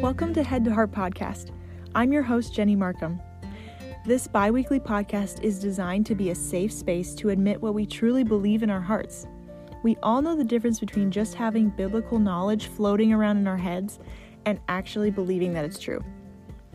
Welcome 0.00 0.32
to 0.34 0.44
Head 0.44 0.64
to 0.64 0.72
Heart 0.72 0.92
Podcast. 0.92 1.50
I'm 1.92 2.12
your 2.12 2.22
host, 2.22 2.54
Jenny 2.54 2.76
Markham. 2.76 3.20
This 4.06 4.28
bi 4.28 4.48
weekly 4.48 4.78
podcast 4.78 5.42
is 5.42 5.58
designed 5.58 6.06
to 6.06 6.14
be 6.14 6.30
a 6.30 6.36
safe 6.36 6.72
space 6.72 7.16
to 7.16 7.30
admit 7.30 7.60
what 7.60 7.74
we 7.74 7.84
truly 7.84 8.22
believe 8.22 8.62
in 8.62 8.70
our 8.70 8.80
hearts. 8.80 9.26
We 9.82 9.96
all 10.00 10.22
know 10.22 10.36
the 10.36 10.44
difference 10.44 10.78
between 10.78 11.10
just 11.10 11.34
having 11.34 11.70
biblical 11.70 12.20
knowledge 12.20 12.68
floating 12.68 13.12
around 13.12 13.38
in 13.38 13.48
our 13.48 13.56
heads 13.56 13.98
and 14.46 14.60
actually 14.68 15.10
believing 15.10 15.52
that 15.54 15.64
it's 15.64 15.80
true. 15.80 16.00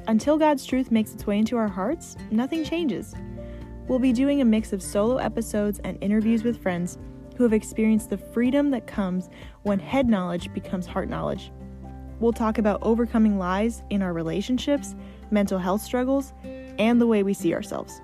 Until 0.08 0.38
God's 0.38 0.66
truth 0.66 0.92
makes 0.92 1.14
its 1.14 1.26
way 1.26 1.38
into 1.38 1.56
our 1.56 1.70
hearts, 1.70 2.18
nothing 2.30 2.66
changes. 2.66 3.16
We'll 3.88 4.00
be 4.00 4.12
doing 4.12 4.42
a 4.42 4.46
mix 4.46 4.74
of 4.74 4.84
solo 4.84 5.16
episodes 5.16 5.80
and 5.86 5.98
interviews 6.04 6.44
with 6.44 6.62
friends 6.62 6.98
who 7.38 7.44
have 7.44 7.54
experienced 7.54 8.10
the 8.10 8.18
freedom 8.18 8.70
that 8.72 8.86
comes 8.86 9.30
when 9.62 9.80
head 9.80 10.10
knowledge 10.10 10.54
becomes 10.54 10.86
heart 10.86 11.08
knowledge. 11.08 11.54
We'll 12.24 12.32
talk 12.32 12.58
about 12.58 12.82
overcoming 12.84 13.38
lies 13.38 13.84
in 13.90 14.02
our 14.02 14.14
relationships, 14.14 14.96
mental 15.30 15.60
health 15.60 15.82
struggles, 15.82 16.32
and 16.80 17.02
the 17.02 17.06
way 17.06 17.22
we 17.22 17.34
see 17.34 17.54
ourselves. 17.54 18.00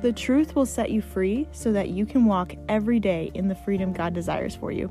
The 0.00 0.10
truth 0.10 0.56
will 0.56 0.64
set 0.64 0.90
you 0.90 1.02
free 1.02 1.46
so 1.52 1.70
that 1.70 1.90
you 1.90 2.06
can 2.06 2.24
walk 2.24 2.54
every 2.70 2.98
day 2.98 3.30
in 3.34 3.48
the 3.48 3.54
freedom 3.54 3.92
God 3.92 4.14
desires 4.14 4.56
for 4.56 4.72
you. 4.72 4.90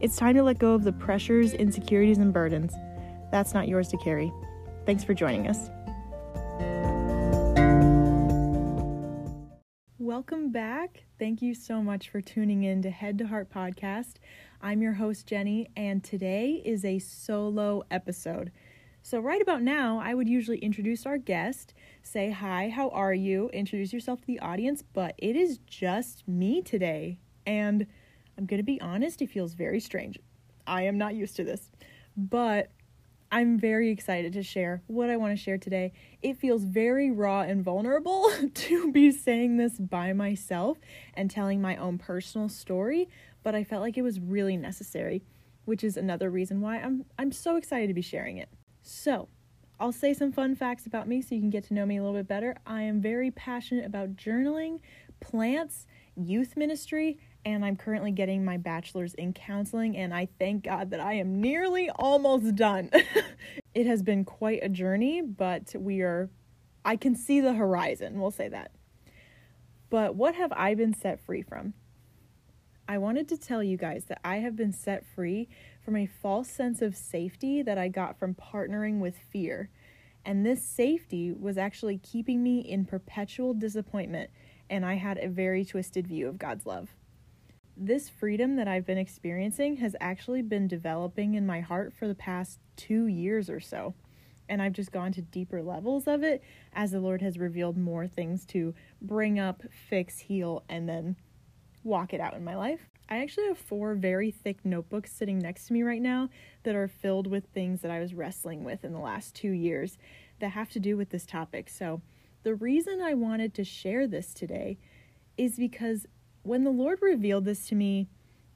It's 0.00 0.16
time 0.16 0.34
to 0.34 0.42
let 0.42 0.58
go 0.58 0.74
of 0.74 0.84
the 0.84 0.92
pressures, 0.92 1.54
insecurities, 1.54 2.18
and 2.18 2.30
burdens. 2.30 2.74
That's 3.32 3.54
not 3.54 3.68
yours 3.68 3.88
to 3.88 3.96
carry. 3.96 4.30
Thanks 4.84 5.02
for 5.02 5.14
joining 5.14 5.48
us. 5.48 5.70
Welcome 10.08 10.52
back. 10.52 11.02
Thank 11.18 11.42
you 11.42 11.52
so 11.52 11.82
much 11.82 12.08
for 12.08 12.22
tuning 12.22 12.62
in 12.62 12.80
to 12.80 12.88
Head 12.88 13.18
to 13.18 13.26
Heart 13.26 13.52
Podcast. 13.52 14.14
I'm 14.62 14.80
your 14.80 14.94
host, 14.94 15.26
Jenny, 15.26 15.68
and 15.76 16.02
today 16.02 16.62
is 16.64 16.82
a 16.82 16.98
solo 16.98 17.82
episode. 17.90 18.50
So, 19.02 19.20
right 19.20 19.42
about 19.42 19.60
now, 19.60 20.00
I 20.02 20.14
would 20.14 20.26
usually 20.26 20.60
introduce 20.60 21.04
our 21.04 21.18
guest, 21.18 21.74
say 22.02 22.30
hi, 22.30 22.70
how 22.70 22.88
are 22.88 23.12
you, 23.12 23.50
introduce 23.50 23.92
yourself 23.92 24.22
to 24.22 24.26
the 24.26 24.40
audience, 24.40 24.82
but 24.94 25.14
it 25.18 25.36
is 25.36 25.58
just 25.66 26.26
me 26.26 26.62
today. 26.62 27.18
And 27.46 27.86
I'm 28.38 28.46
going 28.46 28.60
to 28.60 28.64
be 28.64 28.80
honest, 28.80 29.20
it 29.20 29.28
feels 29.28 29.52
very 29.52 29.78
strange. 29.78 30.18
I 30.66 30.84
am 30.84 30.96
not 30.96 31.16
used 31.16 31.36
to 31.36 31.44
this, 31.44 31.68
but 32.16 32.70
I'm 33.30 33.58
very 33.58 33.90
excited 33.90 34.32
to 34.34 34.42
share 34.42 34.82
what 34.86 35.10
I 35.10 35.16
want 35.16 35.36
to 35.36 35.42
share 35.42 35.58
today. 35.58 35.92
It 36.22 36.38
feels 36.38 36.64
very 36.64 37.10
raw 37.10 37.42
and 37.42 37.62
vulnerable 37.62 38.30
to 38.54 38.90
be 38.90 39.10
saying 39.10 39.58
this 39.58 39.78
by 39.78 40.12
myself 40.14 40.78
and 41.14 41.30
telling 41.30 41.60
my 41.60 41.76
own 41.76 41.98
personal 41.98 42.48
story, 42.48 43.08
but 43.42 43.54
I 43.54 43.64
felt 43.64 43.82
like 43.82 43.98
it 43.98 44.02
was 44.02 44.18
really 44.18 44.56
necessary, 44.56 45.22
which 45.66 45.84
is 45.84 45.96
another 45.96 46.30
reason 46.30 46.60
why 46.60 46.78
I'm 46.78 47.04
I'm 47.18 47.32
so 47.32 47.56
excited 47.56 47.88
to 47.88 47.94
be 47.94 48.02
sharing 48.02 48.38
it. 48.38 48.48
So, 48.82 49.28
I'll 49.78 49.92
say 49.92 50.14
some 50.14 50.32
fun 50.32 50.56
facts 50.56 50.86
about 50.86 51.06
me 51.06 51.20
so 51.20 51.34
you 51.34 51.40
can 51.40 51.50
get 51.50 51.64
to 51.64 51.74
know 51.74 51.86
me 51.86 51.98
a 51.98 52.02
little 52.02 52.16
bit 52.16 52.26
better. 52.26 52.56
I 52.66 52.82
am 52.82 53.00
very 53.00 53.30
passionate 53.30 53.84
about 53.84 54.16
journaling, 54.16 54.80
plants, 55.20 55.86
youth 56.16 56.56
ministry, 56.56 57.18
and 57.54 57.64
I'm 57.64 57.76
currently 57.76 58.10
getting 58.10 58.44
my 58.44 58.58
bachelor's 58.58 59.14
in 59.14 59.32
counseling, 59.32 59.96
and 59.96 60.12
I 60.12 60.28
thank 60.38 60.64
God 60.64 60.90
that 60.90 61.00
I 61.00 61.14
am 61.14 61.40
nearly 61.40 61.88
almost 61.88 62.54
done. 62.54 62.90
it 63.74 63.86
has 63.86 64.02
been 64.02 64.24
quite 64.26 64.60
a 64.62 64.68
journey, 64.68 65.22
but 65.22 65.74
we 65.74 66.02
are, 66.02 66.28
I 66.84 66.96
can 66.96 67.16
see 67.16 67.40
the 67.40 67.54
horizon, 67.54 68.20
we'll 68.20 68.30
say 68.30 68.48
that. 68.48 68.72
But 69.88 70.14
what 70.14 70.34
have 70.34 70.52
I 70.52 70.74
been 70.74 70.92
set 70.92 71.24
free 71.24 71.40
from? 71.40 71.72
I 72.86 72.98
wanted 72.98 73.28
to 73.28 73.38
tell 73.38 73.62
you 73.62 73.78
guys 73.78 74.04
that 74.08 74.20
I 74.22 74.36
have 74.36 74.54
been 74.54 74.72
set 74.72 75.06
free 75.06 75.48
from 75.82 75.96
a 75.96 76.06
false 76.06 76.50
sense 76.50 76.82
of 76.82 76.96
safety 76.96 77.62
that 77.62 77.78
I 77.78 77.88
got 77.88 78.18
from 78.18 78.34
partnering 78.34 78.98
with 78.98 79.16
fear. 79.16 79.70
And 80.22 80.44
this 80.44 80.62
safety 80.62 81.32
was 81.32 81.56
actually 81.56 81.96
keeping 81.96 82.42
me 82.42 82.60
in 82.60 82.84
perpetual 82.84 83.54
disappointment, 83.54 84.28
and 84.68 84.84
I 84.84 84.96
had 84.96 85.16
a 85.16 85.28
very 85.28 85.64
twisted 85.64 86.06
view 86.06 86.28
of 86.28 86.38
God's 86.38 86.66
love 86.66 86.90
this 87.78 88.08
freedom 88.08 88.56
that 88.56 88.66
I've 88.66 88.84
been 88.84 88.98
experiencing 88.98 89.76
has 89.76 89.94
actually 90.00 90.42
been 90.42 90.66
developing 90.66 91.34
in 91.34 91.46
my 91.46 91.60
heart 91.60 91.92
for 91.92 92.08
the 92.08 92.14
past 92.14 92.58
two 92.76 93.06
years 93.06 93.48
or 93.48 93.60
so. 93.60 93.94
And 94.48 94.60
I've 94.60 94.72
just 94.72 94.92
gone 94.92 95.12
to 95.12 95.22
deeper 95.22 95.62
levels 95.62 96.08
of 96.08 96.22
it 96.22 96.42
as 96.72 96.90
the 96.90 97.00
Lord 97.00 97.22
has 97.22 97.38
revealed 97.38 97.76
more 97.76 98.06
things 98.06 98.44
to 98.46 98.74
bring 99.00 99.38
up, 99.38 99.62
fix, 99.88 100.18
heal, 100.18 100.64
and 100.68 100.88
then 100.88 101.16
walk 101.84 102.12
it 102.12 102.20
out 102.20 102.34
in 102.34 102.44
my 102.44 102.56
life. 102.56 102.80
I 103.08 103.18
actually 103.18 103.46
have 103.46 103.58
four 103.58 103.94
very 103.94 104.30
thick 104.30 104.64
notebooks 104.64 105.12
sitting 105.12 105.38
next 105.38 105.66
to 105.66 105.72
me 105.72 105.82
right 105.82 106.02
now 106.02 106.30
that 106.64 106.74
are 106.74 106.88
filled 106.88 107.26
with 107.26 107.46
things 107.46 107.80
that 107.82 107.90
I 107.90 108.00
was 108.00 108.12
wrestling 108.12 108.64
with 108.64 108.84
in 108.84 108.92
the 108.92 108.98
last 108.98 109.34
two 109.34 109.50
years 109.50 109.98
that 110.40 110.50
have 110.50 110.70
to 110.70 110.80
do 110.80 110.96
with 110.96 111.10
this 111.10 111.24
topic. 111.24 111.68
So, 111.68 112.02
the 112.44 112.54
reason 112.54 113.00
I 113.02 113.14
wanted 113.14 113.52
to 113.54 113.64
share 113.64 114.06
this 114.06 114.32
today 114.32 114.78
is 115.36 115.56
because 115.56 116.06
when 116.48 116.64
the 116.64 116.70
Lord 116.70 117.00
revealed 117.02 117.44
this 117.44 117.68
to 117.68 117.74
me, 117.74 118.08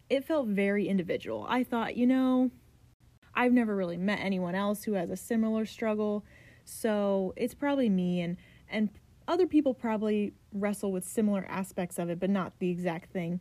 it 0.09 0.25
felt 0.25 0.49
very 0.49 0.89
individual. 0.89 1.47
I 1.49 1.63
thought, 1.63 1.95
you 1.97 2.07
know, 2.07 2.51
I've 3.35 3.53
never 3.53 3.77
really 3.77 3.99
met 3.99 4.19
anyone 4.21 4.55
else 4.55 4.85
who 4.85 4.95
has 4.95 5.11
a 5.11 5.17
similar 5.17 5.67
struggle, 5.67 6.25
so 6.65 7.35
it's 7.37 7.55
probably 7.55 7.89
me 7.89 8.21
and 8.21 8.37
and 8.69 8.89
other 9.29 9.47
people 9.47 9.75
probably 9.75 10.33
wrestle 10.53 10.91
with 10.91 11.05
similar 11.05 11.45
aspects 11.49 11.99
of 11.99 12.09
it, 12.09 12.19
but 12.19 12.31
not 12.31 12.59
the 12.59 12.71
exact 12.71 13.13
thing. 13.13 13.41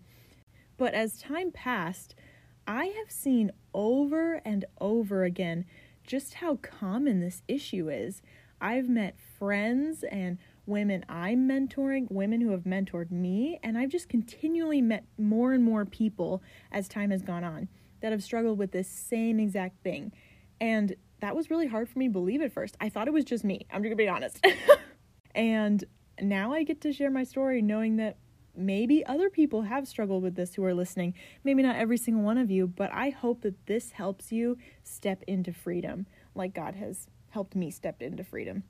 But 0.78 0.94
as 0.94 1.18
time 1.18 1.52
passed, 1.52 2.14
I 2.68 2.86
have 2.86 3.10
seen 3.10 3.52
over 3.74 4.42
and 4.46 4.66
over 4.80 5.24
again 5.24 5.66
just 6.06 6.36
how 6.36 6.58
common 6.58 7.22
this 7.22 7.42
issue 7.48 7.90
is. 7.90 8.22
I've 8.60 8.90
met 8.90 9.16
friends 9.40 10.04
and 10.04 10.38
women 10.66 11.06
I'm 11.10 11.48
mentoring, 11.48 12.10
women 12.12 12.42
who 12.42 12.52
have 12.52 12.64
mentored 12.64 13.12
me, 13.12 13.60
and 13.64 13.78
I've 13.78 13.90
just 13.90 14.10
continually 14.10 14.82
met 14.82 15.06
more 15.18 15.54
and 15.54 15.64
more 15.64 15.86
people 15.86 16.42
as 16.72 16.88
time 16.88 17.12
has 17.12 17.22
gone 17.22 17.44
on 17.44 17.68
that 18.02 18.12
have 18.12 18.24
struggled 18.24 18.58
with 18.58 18.72
this 18.72 18.88
same 18.88 19.40
exact 19.40 19.82
thing. 19.84 20.12
And 20.60 20.96
that 21.20 21.36
was 21.36 21.50
really 21.50 21.68
hard 21.68 21.90
for 21.90 22.00
me 22.00 22.08
to 22.08 22.12
believe 22.12 22.42
at 22.42 22.52
first. 22.52 22.76
I 22.82 22.90
thought 22.90 23.08
it 23.08 23.14
was 23.14 23.26
just 23.26 23.44
me. 23.44 23.66
I'm 23.72 23.82
just 23.82 23.90
gonna 23.90 23.96
be 23.96 24.08
honest. 24.08 24.46
and 25.36 25.84
now 26.20 26.54
I 26.54 26.64
get 26.64 26.82
to 26.82 26.94
share 26.94 27.12
my 27.12 27.24
story 27.24 27.62
knowing 27.62 27.98
that 27.98 28.18
maybe 28.56 29.06
other 29.06 29.30
people 29.30 29.64
have 29.64 29.88
struggled 29.88 30.24
with 30.24 30.36
this 30.36 30.56
who 30.56 30.64
are 30.64 30.74
listening. 30.74 31.14
Maybe 31.44 31.64
not 31.64 31.76
every 31.76 31.98
single 31.98 32.24
one 32.24 32.38
of 32.38 32.52
you, 32.52 32.68
but 32.68 32.92
I 32.94 33.10
hope 33.10 33.42
that 33.42 33.66
this 33.66 33.92
helps 33.92 34.32
you 34.32 34.58
step 34.84 35.24
into 35.28 35.54
freedom 35.54 36.06
like 36.36 36.54
God 36.54 36.76
has 36.76 37.08
helped 37.30 37.56
me 37.56 37.72
step 37.72 38.02
into 38.02 38.24
freedom. 38.24 38.64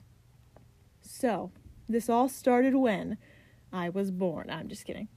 So, 1.01 1.51
this 1.91 2.09
all 2.09 2.29
started 2.29 2.75
when 2.75 3.17
I 3.71 3.89
was 3.89 4.11
born. 4.11 4.49
I'm 4.49 4.67
just 4.67 4.85
kidding. 4.85 5.07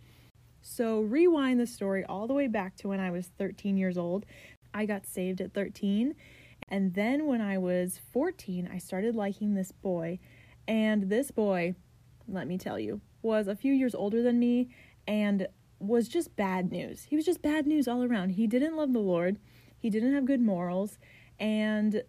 So, 0.60 1.00
rewind 1.00 1.60
the 1.60 1.66
story 1.66 2.04
all 2.04 2.26
the 2.26 2.34
way 2.34 2.46
back 2.46 2.76
to 2.76 2.88
when 2.88 3.00
I 3.00 3.10
was 3.10 3.30
13 3.38 3.76
years 3.76 3.98
old. 3.98 4.24
I 4.72 4.86
got 4.86 5.06
saved 5.06 5.40
at 5.40 5.52
13. 5.52 6.14
And 6.68 6.94
then 6.94 7.26
when 7.26 7.40
I 7.40 7.58
was 7.58 8.00
14, 8.12 8.68
I 8.72 8.78
started 8.78 9.14
liking 9.14 9.54
this 9.54 9.72
boy. 9.72 10.18
And 10.66 11.10
this 11.10 11.30
boy, 11.30 11.74
let 12.26 12.48
me 12.48 12.56
tell 12.56 12.78
you, 12.78 13.00
was 13.22 13.46
a 13.46 13.56
few 13.56 13.72
years 13.72 13.94
older 13.94 14.22
than 14.22 14.38
me 14.38 14.70
and 15.06 15.46
was 15.78 16.08
just 16.08 16.36
bad 16.36 16.72
news. 16.72 17.04
He 17.04 17.16
was 17.16 17.24
just 17.24 17.42
bad 17.42 17.66
news 17.66 17.86
all 17.86 18.02
around. 18.02 18.30
He 18.30 18.46
didn't 18.46 18.76
love 18.76 18.92
the 18.92 19.00
Lord, 19.00 19.38
he 19.78 19.90
didn't 19.90 20.14
have 20.14 20.24
good 20.24 20.40
morals, 20.40 20.98
and 21.38 22.02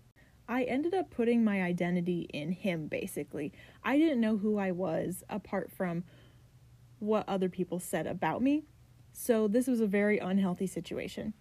I 0.48 0.64
ended 0.64 0.94
up 0.94 1.10
putting 1.10 1.44
my 1.44 1.62
identity 1.62 2.28
in 2.34 2.52
him 2.52 2.88
basically. 2.88 3.52
I 3.84 3.98
didn't 3.98 4.22
know 4.22 4.38
who 4.38 4.58
I 4.58 4.72
was 4.72 5.24
apart 5.30 5.72
from 5.72 6.04
what 7.00 7.28
other 7.28 7.50
people 7.50 7.80
said 7.80 8.08
about 8.08 8.42
me. 8.42 8.64
So 9.14 9.48
this 9.48 9.68
was 9.68 9.80
a 9.80 9.88
very 9.88 10.20
unhealthy 10.20 10.68
situation. 10.68 11.34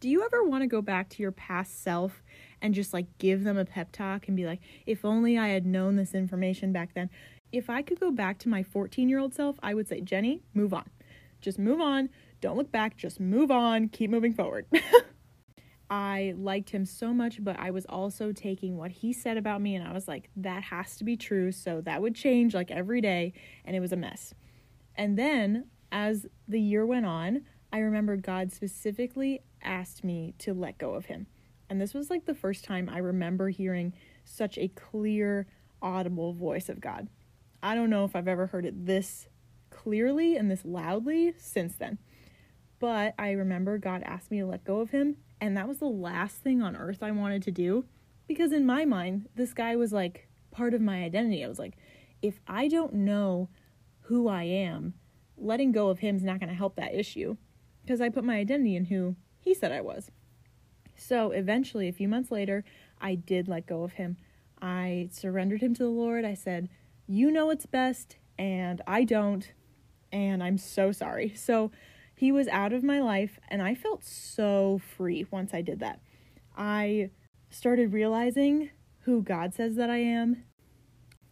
Do 0.00 0.08
you 0.08 0.24
ever 0.24 0.44
want 0.44 0.62
to 0.62 0.66
go 0.66 0.82
back 0.82 1.08
to 1.10 1.22
your 1.22 1.32
past 1.32 1.82
self 1.82 2.22
and 2.60 2.74
just 2.74 2.92
like 2.92 3.06
give 3.18 3.44
them 3.44 3.56
a 3.56 3.64
pep 3.64 3.92
talk 3.92 4.26
and 4.26 4.36
be 4.36 4.46
like, 4.46 4.60
if 4.84 5.04
only 5.04 5.38
I 5.38 5.48
had 5.48 5.64
known 5.64 5.96
this 5.96 6.12
information 6.12 6.72
back 6.72 6.94
then? 6.94 7.08
If 7.52 7.70
I 7.70 7.82
could 7.82 8.00
go 8.00 8.10
back 8.10 8.38
to 8.40 8.48
my 8.48 8.62
14 8.62 9.08
year 9.08 9.18
old 9.18 9.34
self, 9.34 9.56
I 9.62 9.74
would 9.74 9.88
say, 9.88 10.00
Jenny, 10.00 10.42
move 10.54 10.74
on. 10.74 10.90
Just 11.40 11.58
move 11.58 11.80
on. 11.80 12.08
Don't 12.40 12.56
look 12.56 12.72
back. 12.72 12.96
Just 12.96 13.20
move 13.20 13.50
on. 13.50 13.88
Keep 13.88 14.10
moving 14.10 14.32
forward. 14.32 14.66
I 15.92 16.32
liked 16.38 16.70
him 16.70 16.86
so 16.86 17.12
much, 17.12 17.44
but 17.44 17.58
I 17.58 17.70
was 17.70 17.84
also 17.84 18.32
taking 18.32 18.78
what 18.78 18.90
he 18.90 19.12
said 19.12 19.36
about 19.36 19.60
me 19.60 19.74
and 19.74 19.86
I 19.86 19.92
was 19.92 20.08
like, 20.08 20.30
that 20.36 20.62
has 20.62 20.96
to 20.96 21.04
be 21.04 21.18
true. 21.18 21.52
So 21.52 21.82
that 21.82 22.00
would 22.00 22.14
change 22.14 22.54
like 22.54 22.70
every 22.70 23.02
day. 23.02 23.34
And 23.66 23.76
it 23.76 23.80
was 23.80 23.92
a 23.92 23.96
mess. 23.96 24.32
And 24.96 25.18
then 25.18 25.66
as 25.92 26.26
the 26.48 26.62
year 26.62 26.86
went 26.86 27.04
on, 27.04 27.42
I 27.70 27.80
remember 27.80 28.16
God 28.16 28.52
specifically 28.52 29.42
asked 29.62 30.02
me 30.02 30.32
to 30.38 30.54
let 30.54 30.78
go 30.78 30.94
of 30.94 31.04
him. 31.04 31.26
And 31.68 31.78
this 31.78 31.92
was 31.92 32.08
like 32.08 32.24
the 32.24 32.34
first 32.34 32.64
time 32.64 32.88
I 32.88 32.96
remember 32.96 33.50
hearing 33.50 33.92
such 34.24 34.56
a 34.56 34.68
clear, 34.68 35.46
audible 35.82 36.32
voice 36.32 36.70
of 36.70 36.80
God. 36.80 37.08
I 37.62 37.74
don't 37.74 37.90
know 37.90 38.06
if 38.06 38.16
I've 38.16 38.28
ever 38.28 38.46
heard 38.46 38.64
it 38.64 38.86
this 38.86 39.28
clearly 39.68 40.36
and 40.36 40.50
this 40.50 40.64
loudly 40.64 41.34
since 41.36 41.76
then. 41.76 41.98
But 42.78 43.14
I 43.18 43.32
remember 43.32 43.76
God 43.76 44.02
asked 44.06 44.30
me 44.30 44.40
to 44.40 44.46
let 44.46 44.64
go 44.64 44.80
of 44.80 44.90
him 44.90 45.18
and 45.42 45.56
that 45.56 45.66
was 45.66 45.78
the 45.78 45.86
last 45.86 46.36
thing 46.36 46.62
on 46.62 46.76
earth 46.76 47.02
I 47.02 47.10
wanted 47.10 47.42
to 47.42 47.50
do 47.50 47.84
Because 48.28 48.52
in 48.52 48.64
my 48.64 48.84
mind, 48.84 49.28
this 49.34 49.52
guy 49.52 49.74
was 49.74 49.92
like 49.92 50.28
part 50.52 50.72
of 50.72 50.80
my 50.80 51.02
identity. 51.02 51.44
I 51.44 51.48
was 51.48 51.58
like, 51.58 51.74
if 52.22 52.40
I 52.46 52.68
don't 52.68 52.94
know 52.94 53.48
who 54.02 54.28
I 54.28 54.44
am, 54.44 54.94
letting 55.36 55.72
go 55.72 55.88
of 55.88 55.98
him's 55.98 56.22
not 56.22 56.38
going 56.38 56.48
to 56.48 56.54
help 56.54 56.76
that 56.76 56.94
issue 56.94 57.36
because 57.82 58.00
I 58.00 58.08
put 58.08 58.22
my 58.22 58.36
identity 58.36 58.76
in 58.76 58.84
who 58.84 59.16
he 59.40 59.52
said 59.52 59.72
I 59.72 59.80
was. 59.80 60.12
So 60.96 61.32
eventually, 61.32 61.88
a 61.88 61.92
few 61.92 62.06
months 62.06 62.30
later, 62.30 62.64
I 63.00 63.16
did 63.16 63.48
let 63.48 63.66
go 63.66 63.82
of 63.82 63.94
him. 63.94 64.18
I 64.60 65.08
surrendered 65.10 65.60
him 65.60 65.74
to 65.74 65.82
the 65.82 65.88
Lord. 65.88 66.24
I 66.24 66.34
said, 66.34 66.68
You 67.08 67.32
know 67.32 67.46
what's 67.46 67.66
best, 67.66 68.16
and 68.38 68.80
I 68.86 69.02
don't, 69.02 69.52
and 70.12 70.44
I'm 70.44 70.58
so 70.58 70.92
sorry. 70.92 71.34
So 71.34 71.72
he 72.22 72.30
was 72.30 72.46
out 72.46 72.72
of 72.72 72.84
my 72.84 73.00
life, 73.00 73.40
and 73.48 73.60
I 73.60 73.74
felt 73.74 74.04
so 74.04 74.80
free 74.96 75.26
once 75.32 75.52
I 75.52 75.60
did 75.60 75.80
that. 75.80 75.98
I 76.56 77.10
started 77.50 77.92
realizing 77.92 78.70
who 79.00 79.24
God 79.24 79.54
says 79.54 79.74
that 79.74 79.90
I 79.90 79.96
am. 79.96 80.44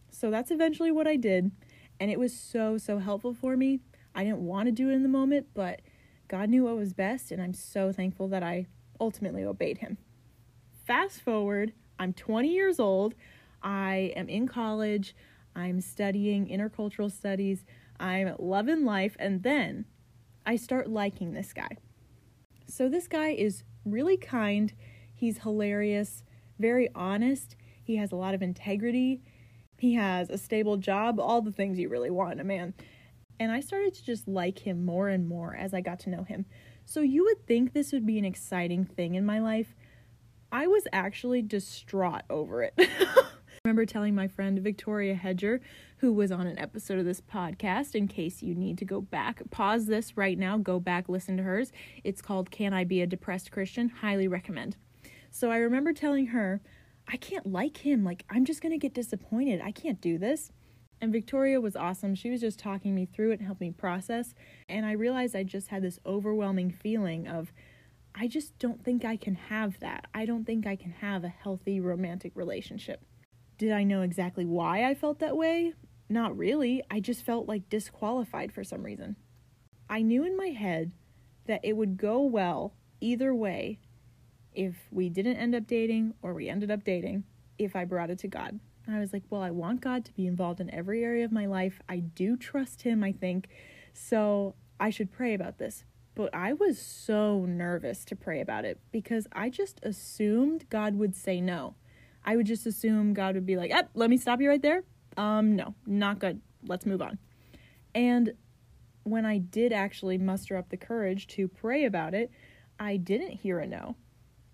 So 0.09 0.29
that's 0.29 0.51
eventually 0.51 0.91
what 0.91 1.07
I 1.07 1.15
did, 1.15 1.51
and 1.97 2.11
it 2.11 2.19
was 2.19 2.37
so, 2.37 2.77
so 2.77 2.99
helpful 2.99 3.33
for 3.33 3.55
me. 3.55 3.79
I 4.13 4.25
didn't 4.25 4.41
want 4.41 4.65
to 4.65 4.73
do 4.73 4.89
it 4.89 4.93
in 4.93 5.01
the 5.01 5.07
moment, 5.07 5.47
but 5.53 5.79
God 6.27 6.49
knew 6.49 6.65
what 6.65 6.75
was 6.75 6.91
best, 6.91 7.31
and 7.31 7.41
I'm 7.41 7.53
so 7.53 7.93
thankful 7.93 8.27
that 8.27 8.43
I 8.43 8.65
ultimately 8.99 9.45
obeyed 9.45 9.77
Him. 9.77 9.97
Fast 10.85 11.21
forward, 11.21 11.71
I'm 11.99 12.11
20 12.11 12.49
years 12.49 12.81
old. 12.81 13.15
I 13.63 14.11
am 14.17 14.27
in 14.27 14.45
college. 14.45 15.15
I'm 15.55 15.79
studying 15.79 16.47
intercultural 16.47 17.09
studies. 17.09 17.63
I'm 17.97 18.35
loving 18.39 18.83
life. 18.83 19.15
And 19.19 19.43
then 19.43 19.85
I 20.45 20.55
start 20.55 20.89
liking 20.89 21.33
this 21.33 21.53
guy. 21.53 21.77
So, 22.67 22.89
this 22.89 23.07
guy 23.07 23.29
is 23.29 23.63
really 23.85 24.17
kind. 24.17 24.73
He's 25.13 25.39
hilarious, 25.39 26.23
very 26.59 26.89
honest. 26.95 27.55
He 27.83 27.97
has 27.97 28.11
a 28.11 28.15
lot 28.15 28.33
of 28.33 28.41
integrity. 28.41 29.21
He 29.77 29.93
has 29.95 30.29
a 30.29 30.37
stable 30.37 30.77
job, 30.77 31.19
all 31.19 31.41
the 31.41 31.51
things 31.51 31.79
you 31.79 31.89
really 31.89 32.09
want 32.09 32.33
in 32.33 32.39
a 32.39 32.43
man. 32.43 32.73
And 33.39 33.51
I 33.51 33.59
started 33.59 33.93
to 33.95 34.05
just 34.05 34.27
like 34.27 34.59
him 34.59 34.85
more 34.85 35.09
and 35.09 35.27
more 35.27 35.55
as 35.55 35.73
I 35.73 35.81
got 35.81 35.99
to 36.01 36.09
know 36.09 36.23
him. 36.23 36.45
So, 36.85 37.01
you 37.01 37.23
would 37.25 37.45
think 37.45 37.73
this 37.73 37.91
would 37.91 38.05
be 38.05 38.17
an 38.17 38.25
exciting 38.25 38.85
thing 38.85 39.15
in 39.15 39.25
my 39.25 39.39
life. 39.39 39.75
I 40.51 40.67
was 40.67 40.83
actually 40.91 41.41
distraught 41.41 42.23
over 42.29 42.63
it. 42.63 42.73
Remember 43.71 43.85
telling 43.85 44.13
my 44.13 44.27
friend 44.27 44.59
Victoria 44.59 45.15
Hedger, 45.15 45.61
who 45.99 46.11
was 46.11 46.29
on 46.29 46.45
an 46.45 46.59
episode 46.59 46.99
of 46.99 47.05
this 47.05 47.21
podcast, 47.21 47.95
in 47.95 48.09
case 48.09 48.43
you 48.43 48.53
need 48.53 48.77
to 48.79 48.83
go 48.83 48.99
back, 48.99 49.49
pause 49.49 49.85
this 49.85 50.17
right 50.17 50.37
now, 50.37 50.57
go 50.57 50.77
back, 50.77 51.07
listen 51.07 51.37
to 51.37 51.43
hers. 51.43 51.71
It's 52.03 52.21
called 52.21 52.51
Can 52.51 52.73
I 52.73 52.83
Be 52.83 53.01
a 53.01 53.07
Depressed 53.07 53.49
Christian? 53.49 53.87
Highly 53.87 54.27
recommend. 54.27 54.75
So 55.29 55.51
I 55.51 55.55
remember 55.55 55.93
telling 55.93 56.27
her, 56.27 56.59
I 57.07 57.15
can't 57.15 57.49
like 57.49 57.77
him. 57.77 58.03
Like, 58.03 58.25
I'm 58.29 58.43
just 58.43 58.59
going 58.61 58.73
to 58.73 58.77
get 58.77 58.93
disappointed. 58.93 59.61
I 59.61 59.71
can't 59.71 60.01
do 60.01 60.17
this. 60.17 60.51
And 60.99 61.13
Victoria 61.13 61.61
was 61.61 61.77
awesome. 61.77 62.13
She 62.13 62.29
was 62.29 62.41
just 62.41 62.59
talking 62.59 62.93
me 62.93 63.05
through 63.05 63.31
it 63.31 63.39
and 63.39 63.45
helping 63.45 63.69
me 63.69 63.73
process. 63.73 64.33
And 64.67 64.85
I 64.85 64.91
realized 64.91 65.33
I 65.33 65.43
just 65.43 65.69
had 65.69 65.81
this 65.81 65.97
overwhelming 66.05 66.71
feeling 66.71 67.25
of, 67.25 67.53
I 68.13 68.27
just 68.27 68.59
don't 68.59 68.83
think 68.83 69.05
I 69.05 69.15
can 69.15 69.35
have 69.35 69.79
that. 69.79 70.07
I 70.13 70.25
don't 70.25 70.43
think 70.43 70.67
I 70.67 70.75
can 70.75 70.91
have 70.91 71.23
a 71.23 71.29
healthy 71.29 71.79
romantic 71.79 72.33
relationship. 72.35 73.05
Did 73.61 73.73
I 73.73 73.83
know 73.83 74.01
exactly 74.01 74.43
why 74.43 74.89
I 74.89 74.95
felt 74.95 75.19
that 75.19 75.37
way? 75.37 75.75
Not 76.09 76.35
really. 76.35 76.81
I 76.89 76.99
just 76.99 77.23
felt 77.23 77.47
like 77.47 77.69
disqualified 77.69 78.51
for 78.51 78.63
some 78.63 78.81
reason. 78.81 79.17
I 79.87 80.01
knew 80.01 80.25
in 80.25 80.35
my 80.35 80.47
head 80.47 80.93
that 81.45 81.59
it 81.63 81.77
would 81.77 81.95
go 81.95 82.23
well 82.23 82.73
either 83.01 83.35
way 83.35 83.77
if 84.51 84.87
we 84.89 85.09
didn't 85.09 85.37
end 85.37 85.53
up 85.53 85.67
dating 85.67 86.15
or 86.23 86.33
we 86.33 86.49
ended 86.49 86.71
up 86.71 86.83
dating 86.83 87.25
if 87.59 87.75
I 87.75 87.85
brought 87.85 88.09
it 88.09 88.17
to 88.17 88.27
God. 88.27 88.59
I 88.87 88.97
was 88.97 89.13
like, 89.13 89.25
well, 89.29 89.43
I 89.43 89.51
want 89.51 89.79
God 89.79 90.05
to 90.05 90.13
be 90.13 90.25
involved 90.25 90.59
in 90.59 90.73
every 90.73 91.03
area 91.03 91.23
of 91.23 91.31
my 91.31 91.45
life. 91.45 91.81
I 91.87 91.97
do 91.97 92.37
trust 92.37 92.81
Him, 92.81 93.03
I 93.03 93.11
think. 93.11 93.47
So 93.93 94.55
I 94.79 94.89
should 94.89 95.11
pray 95.11 95.35
about 95.35 95.59
this. 95.59 95.83
But 96.15 96.33
I 96.33 96.53
was 96.53 96.79
so 96.79 97.45
nervous 97.45 98.05
to 98.05 98.15
pray 98.15 98.41
about 98.41 98.65
it 98.65 98.79
because 98.91 99.27
I 99.31 99.51
just 99.51 99.79
assumed 99.83 100.67
God 100.71 100.95
would 100.95 101.15
say 101.15 101.39
no. 101.39 101.75
I 102.23 102.35
would 102.35 102.45
just 102.45 102.65
assume 102.65 103.13
God 103.13 103.35
would 103.35 103.45
be 103.45 103.57
like, 103.57 103.69
"Yep, 103.69 103.91
let 103.95 104.09
me 104.09 104.17
stop 104.17 104.41
you 104.41 104.49
right 104.49 104.61
there. 104.61 104.83
Um, 105.17 105.55
no, 105.55 105.75
not 105.85 106.19
good. 106.19 106.41
Let's 106.63 106.85
move 106.85 107.01
on." 107.01 107.17
And 107.93 108.33
when 109.03 109.25
I 109.25 109.39
did 109.39 109.73
actually 109.73 110.17
muster 110.17 110.55
up 110.55 110.69
the 110.69 110.77
courage 110.77 111.27
to 111.27 111.47
pray 111.47 111.85
about 111.85 112.13
it, 112.13 112.31
I 112.79 112.97
didn't 112.97 113.31
hear 113.31 113.59
a 113.59 113.67
no. 113.67 113.95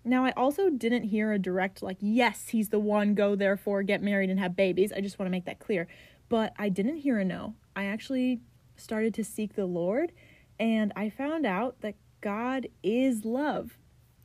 Now, 0.04 0.24
I 0.24 0.32
also 0.32 0.70
didn't 0.70 1.04
hear 1.04 1.32
a 1.32 1.38
direct, 1.38 1.82
like, 1.82 1.98
yes, 2.00 2.48
he's 2.48 2.70
the 2.70 2.78
one, 2.78 3.14
go 3.14 3.34
therefore, 3.34 3.82
get 3.82 4.02
married 4.02 4.30
and 4.30 4.38
have 4.38 4.56
babies. 4.56 4.92
I 4.92 5.00
just 5.00 5.18
want 5.18 5.26
to 5.26 5.30
make 5.30 5.44
that 5.44 5.58
clear. 5.58 5.86
But 6.28 6.54
I 6.58 6.68
didn't 6.68 6.98
hear 6.98 7.18
a 7.18 7.24
no. 7.24 7.54
I 7.76 7.84
actually 7.84 8.40
started 8.76 9.12
to 9.14 9.24
seek 9.24 9.54
the 9.54 9.66
Lord 9.66 10.12
and 10.58 10.92
I 10.96 11.10
found 11.10 11.46
out 11.46 11.80
that 11.80 11.94
God 12.20 12.68
is 12.82 13.24
love. 13.24 13.78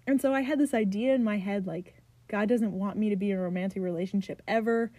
And 0.07 0.19
so 0.21 0.33
I 0.33 0.41
had 0.41 0.59
this 0.59 0.73
idea 0.73 1.13
in 1.13 1.23
my 1.23 1.37
head 1.37 1.67
like, 1.67 1.95
God 2.33 2.49
doesn't 2.49 2.71
want 2.71 2.97
me 2.97 3.09
to 3.09 3.15
be 3.15 3.29
in 3.29 3.37
a 3.37 3.41
romantic 3.41 3.83
relationship 3.83 4.41
ever. 4.47 4.91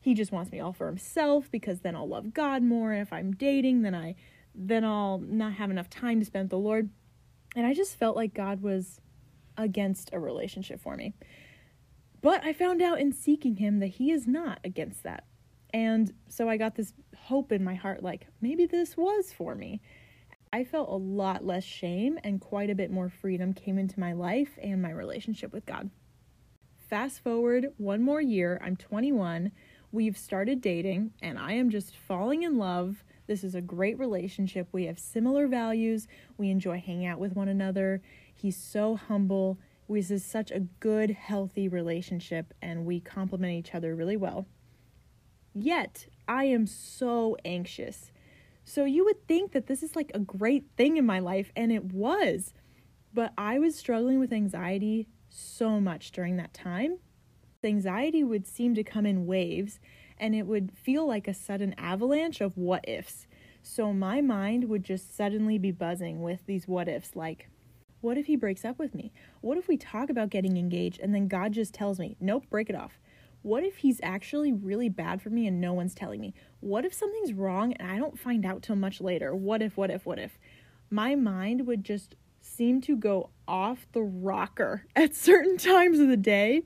He 0.00 0.12
just 0.12 0.32
wants 0.32 0.50
me 0.50 0.58
all 0.58 0.72
for 0.72 0.88
himself 0.88 1.48
because 1.48 1.82
then 1.82 1.94
I'll 1.94 2.08
love 2.08 2.34
God 2.34 2.64
more. 2.64 2.92
If 2.92 3.12
I'm 3.12 3.30
dating, 3.30 3.82
then 3.82 3.94
I 3.94 4.16
then 4.56 4.84
I'll 4.84 5.18
not 5.18 5.52
have 5.52 5.70
enough 5.70 5.88
time 5.88 6.18
to 6.18 6.26
spend 6.26 6.46
with 6.46 6.50
the 6.50 6.58
Lord. 6.58 6.90
And 7.54 7.64
I 7.64 7.74
just 7.74 7.94
felt 7.96 8.16
like 8.16 8.34
God 8.34 8.60
was 8.60 9.00
against 9.56 10.10
a 10.12 10.18
relationship 10.18 10.80
for 10.80 10.96
me. 10.96 11.14
But 12.22 12.42
I 12.44 12.52
found 12.52 12.82
out 12.82 12.98
in 12.98 13.12
seeking 13.12 13.54
him 13.54 13.78
that 13.78 13.86
he 13.86 14.10
is 14.10 14.26
not 14.26 14.58
against 14.64 15.04
that. 15.04 15.22
And 15.72 16.12
so 16.26 16.48
I 16.48 16.56
got 16.56 16.74
this 16.74 16.92
hope 17.16 17.52
in 17.52 17.62
my 17.62 17.76
heart 17.76 18.02
like 18.02 18.26
maybe 18.40 18.66
this 18.66 18.96
was 18.96 19.32
for 19.32 19.54
me. 19.54 19.80
I 20.52 20.64
felt 20.64 20.88
a 20.88 20.96
lot 20.96 21.46
less 21.46 21.62
shame 21.62 22.18
and 22.24 22.40
quite 22.40 22.68
a 22.68 22.74
bit 22.74 22.90
more 22.90 23.10
freedom 23.10 23.52
came 23.52 23.78
into 23.78 24.00
my 24.00 24.12
life 24.12 24.58
and 24.60 24.82
my 24.82 24.90
relationship 24.90 25.52
with 25.52 25.64
God. 25.66 25.88
Fast 26.90 27.22
forward 27.22 27.68
one 27.76 28.02
more 28.02 28.20
year, 28.20 28.60
I'm 28.60 28.74
21. 28.74 29.52
We've 29.92 30.18
started 30.18 30.60
dating, 30.60 31.12
and 31.22 31.38
I 31.38 31.52
am 31.52 31.70
just 31.70 31.96
falling 31.96 32.42
in 32.42 32.58
love. 32.58 33.04
This 33.28 33.44
is 33.44 33.54
a 33.54 33.60
great 33.60 33.96
relationship. 33.96 34.66
We 34.72 34.86
have 34.86 34.98
similar 34.98 35.46
values. 35.46 36.08
We 36.36 36.50
enjoy 36.50 36.80
hanging 36.80 37.06
out 37.06 37.20
with 37.20 37.36
one 37.36 37.46
another. 37.46 38.02
He's 38.34 38.56
so 38.56 38.96
humble. 38.96 39.60
This 39.88 40.10
is 40.10 40.24
such 40.24 40.50
a 40.50 40.66
good, 40.80 41.12
healthy 41.12 41.68
relationship, 41.68 42.52
and 42.60 42.84
we 42.84 42.98
complement 42.98 43.52
each 43.52 43.72
other 43.72 43.94
really 43.94 44.16
well. 44.16 44.46
Yet, 45.54 46.08
I 46.26 46.46
am 46.46 46.66
so 46.66 47.36
anxious. 47.44 48.10
So, 48.64 48.84
you 48.84 49.04
would 49.04 49.28
think 49.28 49.52
that 49.52 49.68
this 49.68 49.84
is 49.84 49.94
like 49.94 50.10
a 50.12 50.18
great 50.18 50.64
thing 50.76 50.96
in 50.96 51.06
my 51.06 51.20
life, 51.20 51.52
and 51.54 51.70
it 51.70 51.84
was. 51.84 52.52
But 53.14 53.32
I 53.38 53.60
was 53.60 53.76
struggling 53.76 54.18
with 54.18 54.32
anxiety 54.32 55.06
so 55.30 55.80
much 55.80 56.12
during 56.12 56.36
that 56.36 56.52
time. 56.52 56.98
Anxiety 57.62 58.24
would 58.24 58.46
seem 58.46 58.74
to 58.74 58.84
come 58.84 59.06
in 59.06 59.26
waves 59.26 59.80
and 60.18 60.34
it 60.34 60.46
would 60.46 60.72
feel 60.72 61.06
like 61.06 61.26
a 61.26 61.34
sudden 61.34 61.74
avalanche 61.78 62.40
of 62.40 62.56
what 62.56 62.86
ifs. 62.88 63.26
So 63.62 63.92
my 63.92 64.20
mind 64.20 64.68
would 64.68 64.84
just 64.84 65.16
suddenly 65.16 65.58
be 65.58 65.70
buzzing 65.70 66.22
with 66.22 66.46
these 66.46 66.66
what 66.66 66.88
ifs 66.88 67.14
like, 67.14 67.48
what 68.00 68.16
if 68.16 68.26
he 68.26 68.36
breaks 68.36 68.64
up 68.64 68.78
with 68.78 68.94
me? 68.94 69.12
What 69.42 69.58
if 69.58 69.68
we 69.68 69.76
talk 69.76 70.08
about 70.08 70.30
getting 70.30 70.56
engaged 70.56 71.00
and 71.00 71.14
then 71.14 71.28
God 71.28 71.52
just 71.52 71.74
tells 71.74 71.98
me, 71.98 72.16
nope, 72.18 72.44
break 72.48 72.70
it 72.70 72.76
off? 72.76 72.98
What 73.42 73.62
if 73.62 73.78
he's 73.78 74.00
actually 74.02 74.52
really 74.52 74.88
bad 74.88 75.20
for 75.20 75.30
me 75.30 75.46
and 75.46 75.60
no 75.60 75.72
one's 75.72 75.94
telling 75.94 76.20
me? 76.20 76.34
What 76.60 76.84
if 76.84 76.94
something's 76.94 77.32
wrong 77.32 77.72
and 77.74 77.90
I 77.90 77.98
don't 77.98 78.18
find 78.18 78.44
out 78.44 78.62
till 78.62 78.76
much 78.76 79.00
later? 79.00 79.34
What 79.34 79.62
if, 79.62 79.76
what 79.76 79.90
if, 79.90 80.06
what 80.06 80.18
if? 80.18 80.38
My 80.90 81.14
mind 81.14 81.66
would 81.66 81.84
just 81.84 82.14
seemed 82.60 82.82
to 82.82 82.94
go 82.94 83.30
off 83.48 83.86
the 83.92 84.02
rocker 84.02 84.84
at 84.94 85.16
certain 85.16 85.56
times 85.56 85.98
of 85.98 86.08
the 86.08 86.16
day 86.16 86.62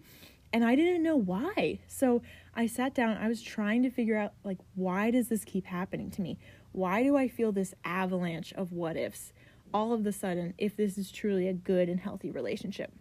and 0.53 0.65
I 0.65 0.75
didn't 0.75 1.05
know 1.05 1.15
why. 1.15 1.79
So 1.87 2.21
I 2.53 2.67
sat 2.67 2.95
down, 2.95 3.17
I 3.17 3.29
was 3.29 3.41
trying 3.41 3.85
to 3.85 3.91
figure 3.91 4.17
out 4.17 4.33
like 4.43 4.59
why 4.75 5.13
does 5.13 5.29
this 5.29 5.45
keep 5.45 5.67
happening 5.67 6.11
to 6.11 6.21
me? 6.21 6.37
Why 6.73 7.05
do 7.05 7.17
I 7.17 7.29
feel 7.29 7.53
this 7.53 7.75
avalanche 7.85 8.53
of 8.55 8.73
what 8.73 8.97
ifs 8.97 9.33
all 9.73 9.93
of 9.93 10.03
the 10.03 10.11
sudden 10.11 10.55
if 10.59 10.77
this 10.77 10.99
is 10.99 11.13
truly 11.13 11.47
a 11.47 11.53
good 11.53 11.89
and 11.89 12.01
healthy 12.01 12.33
relationship? 12.33 12.93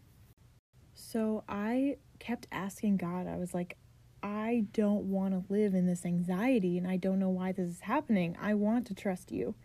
So 0.94 1.44
I 1.50 1.98
kept 2.20 2.46
asking 2.52 2.98
God. 2.98 3.26
I 3.26 3.38
was 3.38 3.56
like 3.56 3.76
I 4.22 4.66
don't 4.72 5.06
want 5.06 5.34
to 5.34 5.52
live 5.52 5.74
in 5.74 5.88
this 5.88 6.06
anxiety 6.06 6.78
and 6.78 6.88
I 6.88 6.98
don't 6.98 7.18
know 7.18 7.32
why 7.32 7.54
this 7.54 7.72
is 7.72 7.80
happening. 7.80 8.38
I 8.40 8.54
want 8.54 8.86
to 8.86 8.94
trust 8.94 9.32
you. 9.32 9.56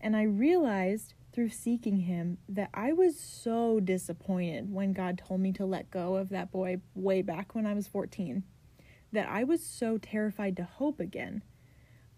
And 0.00 0.16
I 0.16 0.24
realized 0.24 1.14
through 1.34 1.48
seeking 1.48 1.98
him 1.98 2.38
that 2.48 2.70
I 2.72 2.92
was 2.92 3.18
so 3.18 3.80
disappointed 3.80 4.72
when 4.72 4.92
God 4.92 5.18
told 5.18 5.40
me 5.40 5.52
to 5.54 5.66
let 5.66 5.90
go 5.90 6.14
of 6.14 6.28
that 6.28 6.52
boy 6.52 6.78
way 6.94 7.22
back 7.22 7.54
when 7.54 7.66
I 7.66 7.74
was 7.74 7.88
14 7.88 8.44
that 9.12 9.28
I 9.28 9.44
was 9.44 9.64
so 9.64 9.98
terrified 9.98 10.56
to 10.56 10.64
hope 10.64 11.00
again. 11.00 11.42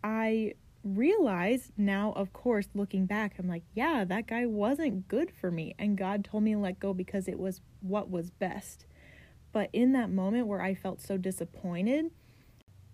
I 0.04 0.54
realized 0.82 1.72
now, 1.76 2.12
of 2.14 2.32
course, 2.32 2.68
looking 2.74 3.06
back, 3.06 3.36
I'm 3.38 3.48
like, 3.48 3.64
yeah, 3.74 4.04
that 4.04 4.26
guy 4.26 4.46
wasn't 4.46 5.08
good 5.08 5.30
for 5.30 5.50
me. 5.50 5.74
And 5.78 5.98
God 5.98 6.24
told 6.24 6.42
me 6.42 6.54
to 6.54 6.58
let 6.58 6.78
go 6.78 6.94
because 6.94 7.28
it 7.28 7.38
was 7.38 7.60
what 7.80 8.10
was 8.10 8.30
best. 8.30 8.86
But 9.52 9.70
in 9.72 9.92
that 9.92 10.10
moment 10.10 10.46
where 10.46 10.62
I 10.62 10.74
felt 10.74 11.00
so 11.00 11.16
disappointed, 11.16 12.10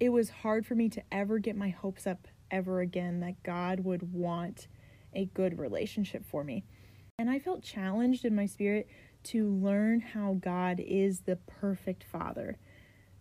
it 0.01 0.11
was 0.11 0.31
hard 0.31 0.67
for 0.67 0.75
me 0.75 0.89
to 0.91 1.03
ever 1.11 1.39
get 1.39 1.57
my 1.57 1.71
hopes 1.71 2.07
up 2.07 2.29
ever 2.51 2.81
again 2.81 3.21
that 3.21 3.43
God 3.43 3.81
would 3.81 4.13
want 4.13 4.69
a 5.15 5.27
good 5.27 5.59
relationship 5.59 6.25
for 6.25 6.45
me. 6.45 6.65
And 7.19 7.31
I 7.31 7.39
felt 7.39 7.63
challenged 7.63 8.25
in 8.25 8.35
my 8.35 8.47
spirit 8.47 8.89
to 9.25 9.49
learn 9.49 10.01
how 10.01 10.39
God 10.41 10.81
is 10.81 11.21
the 11.21 11.37
perfect 11.37 12.05
father. 12.05 12.59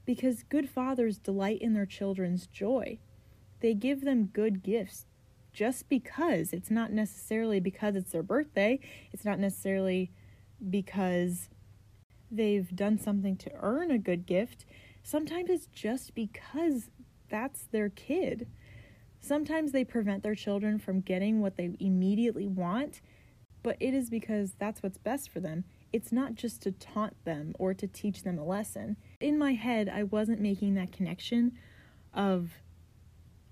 Because 0.05 0.43
good 0.43 0.69
fathers 0.69 1.17
delight 1.17 1.62
in 1.62 1.74
their 1.74 1.86
children's 1.86 2.48
joy. 2.48 3.00
They 3.60 3.74
give 3.74 4.01
them 4.01 4.25
good 4.25 4.63
gifts 4.63 5.05
just 5.53 5.89
because. 5.89 6.53
It's 6.53 6.71
not 6.71 6.91
necessarily 6.91 7.60
because 7.60 7.95
it's 7.95 8.12
their 8.12 8.24
birthday, 8.24 8.79
it's 9.12 9.25
not 9.25 9.39
necessarily 9.39 10.12
because 10.69 11.50
they've 12.29 12.74
done 12.75 12.98
something 12.98 13.36
to 13.38 13.51
earn 13.60 13.91
a 13.91 13.98
good 13.98 14.25
gift. 14.25 14.65
Sometimes 15.03 15.50
it's 15.50 15.67
just 15.67 16.15
because 16.15 16.89
that's 17.29 17.63
their 17.71 17.89
kid. 17.89 18.48
Sometimes 19.22 19.72
they 19.72 19.86
prevent 19.86 20.24
their 20.24 20.36
children 20.36 20.80
from 20.80 21.00
getting 21.00 21.40
what 21.40 21.56
they 21.56 21.70
immediately 21.80 22.48
want, 22.48 23.01
but 23.63 23.78
it 23.80 23.94
is 23.94 24.10
because 24.10 24.54
that's 24.58 24.82
what's 24.82 24.98
best 24.98 25.30
for 25.30 25.40
them. 25.40 25.63
It's 25.94 26.12
not 26.12 26.34
just 26.34 26.62
to 26.63 26.72
taunt 26.72 27.16
them 27.24 27.54
or 27.60 27.75
to 27.75 27.86
teach 27.86 28.24
them 28.24 28.40
a 28.40 28.44
lesson. 28.44 28.98
In 29.20 29.38
my 29.38 29.54
head, 29.54 29.88
I 29.88 30.04
wasn't 30.04 30.42
making 30.42 30.74
that 30.74 30.92
connection 30.92 31.51
of, 32.13 32.50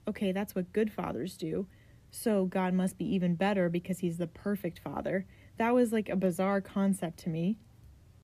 okay, 0.07 0.31
that's 0.31 0.55
what 0.55 0.73
good 0.73 0.91
fathers 0.91 1.37
do, 1.37 1.67
so 2.09 2.45
God 2.45 2.73
must 2.73 2.97
be 2.97 3.05
even 3.13 3.35
better 3.35 3.69
because 3.69 3.99
he's 3.99 4.17
the 4.17 4.25
perfect 4.25 4.79
father. 4.79 5.27
That 5.57 5.75
was 5.75 5.91
like 5.91 6.09
a 6.09 6.15
bizarre 6.15 6.61
concept 6.61 7.19
to 7.19 7.29
me. 7.29 7.57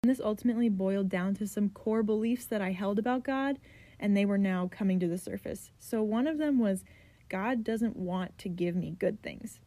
And 0.02 0.10
this 0.10 0.20
ultimately 0.20 0.70
boiled 0.70 1.10
down 1.10 1.36
to 1.36 1.48
some 1.48 1.70
core 1.70 2.02
beliefs 2.02 2.46
that 2.46 2.62
I 2.62 2.72
held 2.72 2.98
about 2.98 3.24
God, 3.24 3.60
and 4.00 4.18
they 4.18 4.26
were 4.26 4.40
now 4.40 4.68
coming 4.72 5.00
to 5.00 5.08
the 5.08 5.18
surface. 5.18 5.72
So 5.78 6.02
one 6.02 6.26
of 6.26 6.40
them 6.40 6.58
was 6.58 6.84
God 7.30 7.64
doesn't 7.64 7.96
want 7.96 8.38
to 8.40 8.50
give 8.50 8.76
me 8.76 8.96
good 8.98 9.22
things. 9.22 9.60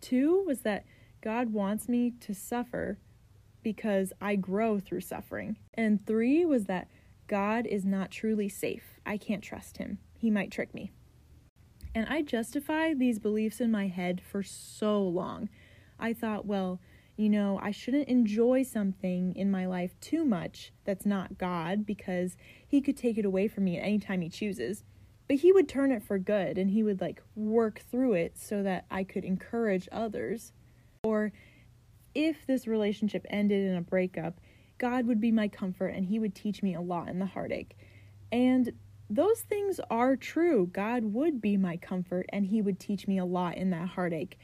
Two 0.00 0.44
was 0.46 0.60
that 0.60 0.84
God 1.20 1.52
wants 1.52 1.88
me 1.88 2.12
to 2.20 2.34
suffer 2.34 2.98
because 3.62 4.12
I 4.20 4.36
grow 4.36 4.78
through 4.78 5.00
suffering. 5.00 5.56
And 5.74 6.06
three 6.06 6.44
was 6.44 6.66
that 6.66 6.88
God 7.26 7.66
is 7.66 7.84
not 7.84 8.10
truly 8.10 8.48
safe. 8.48 9.00
I 9.04 9.16
can't 9.16 9.42
trust 9.42 9.78
him. 9.78 9.98
He 10.18 10.30
might 10.30 10.52
trick 10.52 10.72
me. 10.74 10.92
And 11.94 12.06
I 12.08 12.22
justified 12.22 12.98
these 12.98 13.18
beliefs 13.18 13.60
in 13.60 13.70
my 13.70 13.88
head 13.88 14.20
for 14.20 14.42
so 14.42 15.02
long. 15.02 15.48
I 15.98 16.12
thought, 16.12 16.46
well, 16.46 16.78
you 17.16 17.30
know, 17.30 17.58
I 17.62 17.70
shouldn't 17.70 18.08
enjoy 18.08 18.62
something 18.62 19.34
in 19.34 19.50
my 19.50 19.66
life 19.66 19.98
too 20.00 20.24
much 20.24 20.72
that's 20.84 21.06
not 21.06 21.38
God 21.38 21.86
because 21.86 22.36
He 22.68 22.82
could 22.82 22.96
take 22.96 23.16
it 23.16 23.24
away 23.24 23.48
from 23.48 23.64
me 23.64 23.78
at 23.78 23.84
any 23.84 23.98
time 23.98 24.20
He 24.20 24.28
chooses. 24.28 24.84
But 25.28 25.36
He 25.38 25.52
would 25.52 25.68
turn 25.68 25.90
it 25.90 26.02
for 26.02 26.18
good 26.18 26.58
and 26.58 26.70
He 26.70 26.82
would 26.82 27.00
like 27.00 27.22
work 27.34 27.82
through 27.90 28.14
it 28.14 28.38
so 28.38 28.62
that 28.62 28.86
I 28.90 29.04
could 29.04 29.24
encourage 29.24 29.88
others. 29.90 30.52
Or 31.02 31.32
if 32.14 32.46
this 32.46 32.66
relationship 32.66 33.26
ended 33.28 33.68
in 33.68 33.76
a 33.76 33.82
breakup, 33.82 34.40
God 34.78 35.06
would 35.06 35.20
be 35.20 35.32
my 35.32 35.48
comfort 35.48 35.88
and 35.88 36.06
He 36.06 36.18
would 36.18 36.34
teach 36.34 36.62
me 36.62 36.74
a 36.74 36.80
lot 36.80 37.08
in 37.08 37.18
the 37.18 37.26
heartache. 37.26 37.76
And 38.30 38.72
those 39.08 39.40
things 39.40 39.80
are 39.90 40.16
true. 40.16 40.68
God 40.72 41.04
would 41.04 41.40
be 41.40 41.56
my 41.56 41.76
comfort 41.76 42.26
and 42.30 42.46
He 42.46 42.62
would 42.62 42.80
teach 42.80 43.06
me 43.06 43.18
a 43.18 43.24
lot 43.24 43.56
in 43.56 43.70
that 43.70 43.88
heartache. 43.88 44.38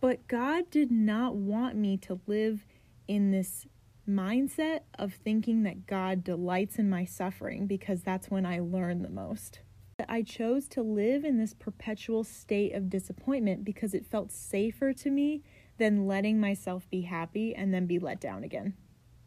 But 0.00 0.26
God 0.26 0.70
did 0.70 0.90
not 0.90 1.36
want 1.36 1.76
me 1.76 1.96
to 1.98 2.20
live 2.26 2.66
in 3.06 3.30
this 3.30 3.66
mindset 4.08 4.80
of 4.98 5.14
thinking 5.14 5.62
that 5.62 5.86
God 5.86 6.24
delights 6.24 6.76
in 6.76 6.90
my 6.90 7.04
suffering 7.04 7.66
because 7.66 8.02
that's 8.02 8.28
when 8.28 8.44
I 8.44 8.58
learn 8.58 9.02
the 9.02 9.08
most. 9.08 9.60
I 10.08 10.22
chose 10.22 10.68
to 10.68 10.82
live 10.82 11.24
in 11.24 11.38
this 11.38 11.54
perpetual 11.54 12.24
state 12.24 12.74
of 12.74 12.90
disappointment 12.90 13.64
because 13.64 13.94
it 13.94 14.06
felt 14.06 14.32
safer 14.32 14.92
to 14.92 15.10
me 15.10 15.42
than 15.78 16.06
letting 16.06 16.40
myself 16.40 16.88
be 16.90 17.02
happy 17.02 17.54
and 17.54 17.72
then 17.72 17.86
be 17.86 17.98
let 17.98 18.20
down 18.20 18.44
again. 18.44 18.74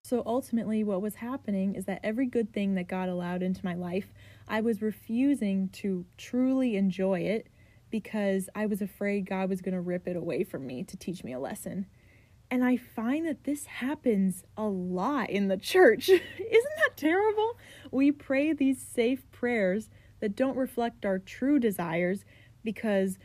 So 0.03 0.21
ultimately, 0.25 0.83
what 0.83 1.01
was 1.01 1.15
happening 1.15 1.73
is 1.73 1.85
that 1.85 2.01
every 2.03 2.27
good 2.27 2.53
thing 2.53 2.75
that 2.75 2.87
God 2.87 3.09
allowed 3.09 3.41
into 3.41 3.65
my 3.65 3.73
life, 3.73 4.13
I 4.47 4.61
was 4.61 4.81
refusing 4.81 5.69
to 5.69 6.05
truly 6.17 6.75
enjoy 6.75 7.21
it 7.21 7.47
because 7.89 8.49
I 8.53 8.67
was 8.67 8.81
afraid 8.81 9.25
God 9.25 9.49
was 9.49 9.61
going 9.61 9.73
to 9.73 9.81
rip 9.81 10.07
it 10.07 10.15
away 10.15 10.43
from 10.43 10.67
me 10.67 10.83
to 10.83 10.95
teach 10.95 11.23
me 11.23 11.33
a 11.33 11.39
lesson. 11.39 11.87
And 12.51 12.63
I 12.63 12.77
find 12.77 13.25
that 13.25 13.45
this 13.45 13.65
happens 13.65 14.43
a 14.55 14.65
lot 14.65 15.29
in 15.29 15.47
the 15.47 15.57
church. 15.57 16.09
Isn't 16.09 16.21
that 16.39 16.97
terrible? 16.97 17.57
We 17.89 18.11
pray 18.11 18.53
these 18.53 18.79
safe 18.79 19.29
prayers 19.31 19.89
that 20.25 20.35
don't 20.35 20.57
reflect 20.57 21.05
our 21.05 21.19
true 21.19 21.59
desires 21.59 22.25
because, 22.63 23.19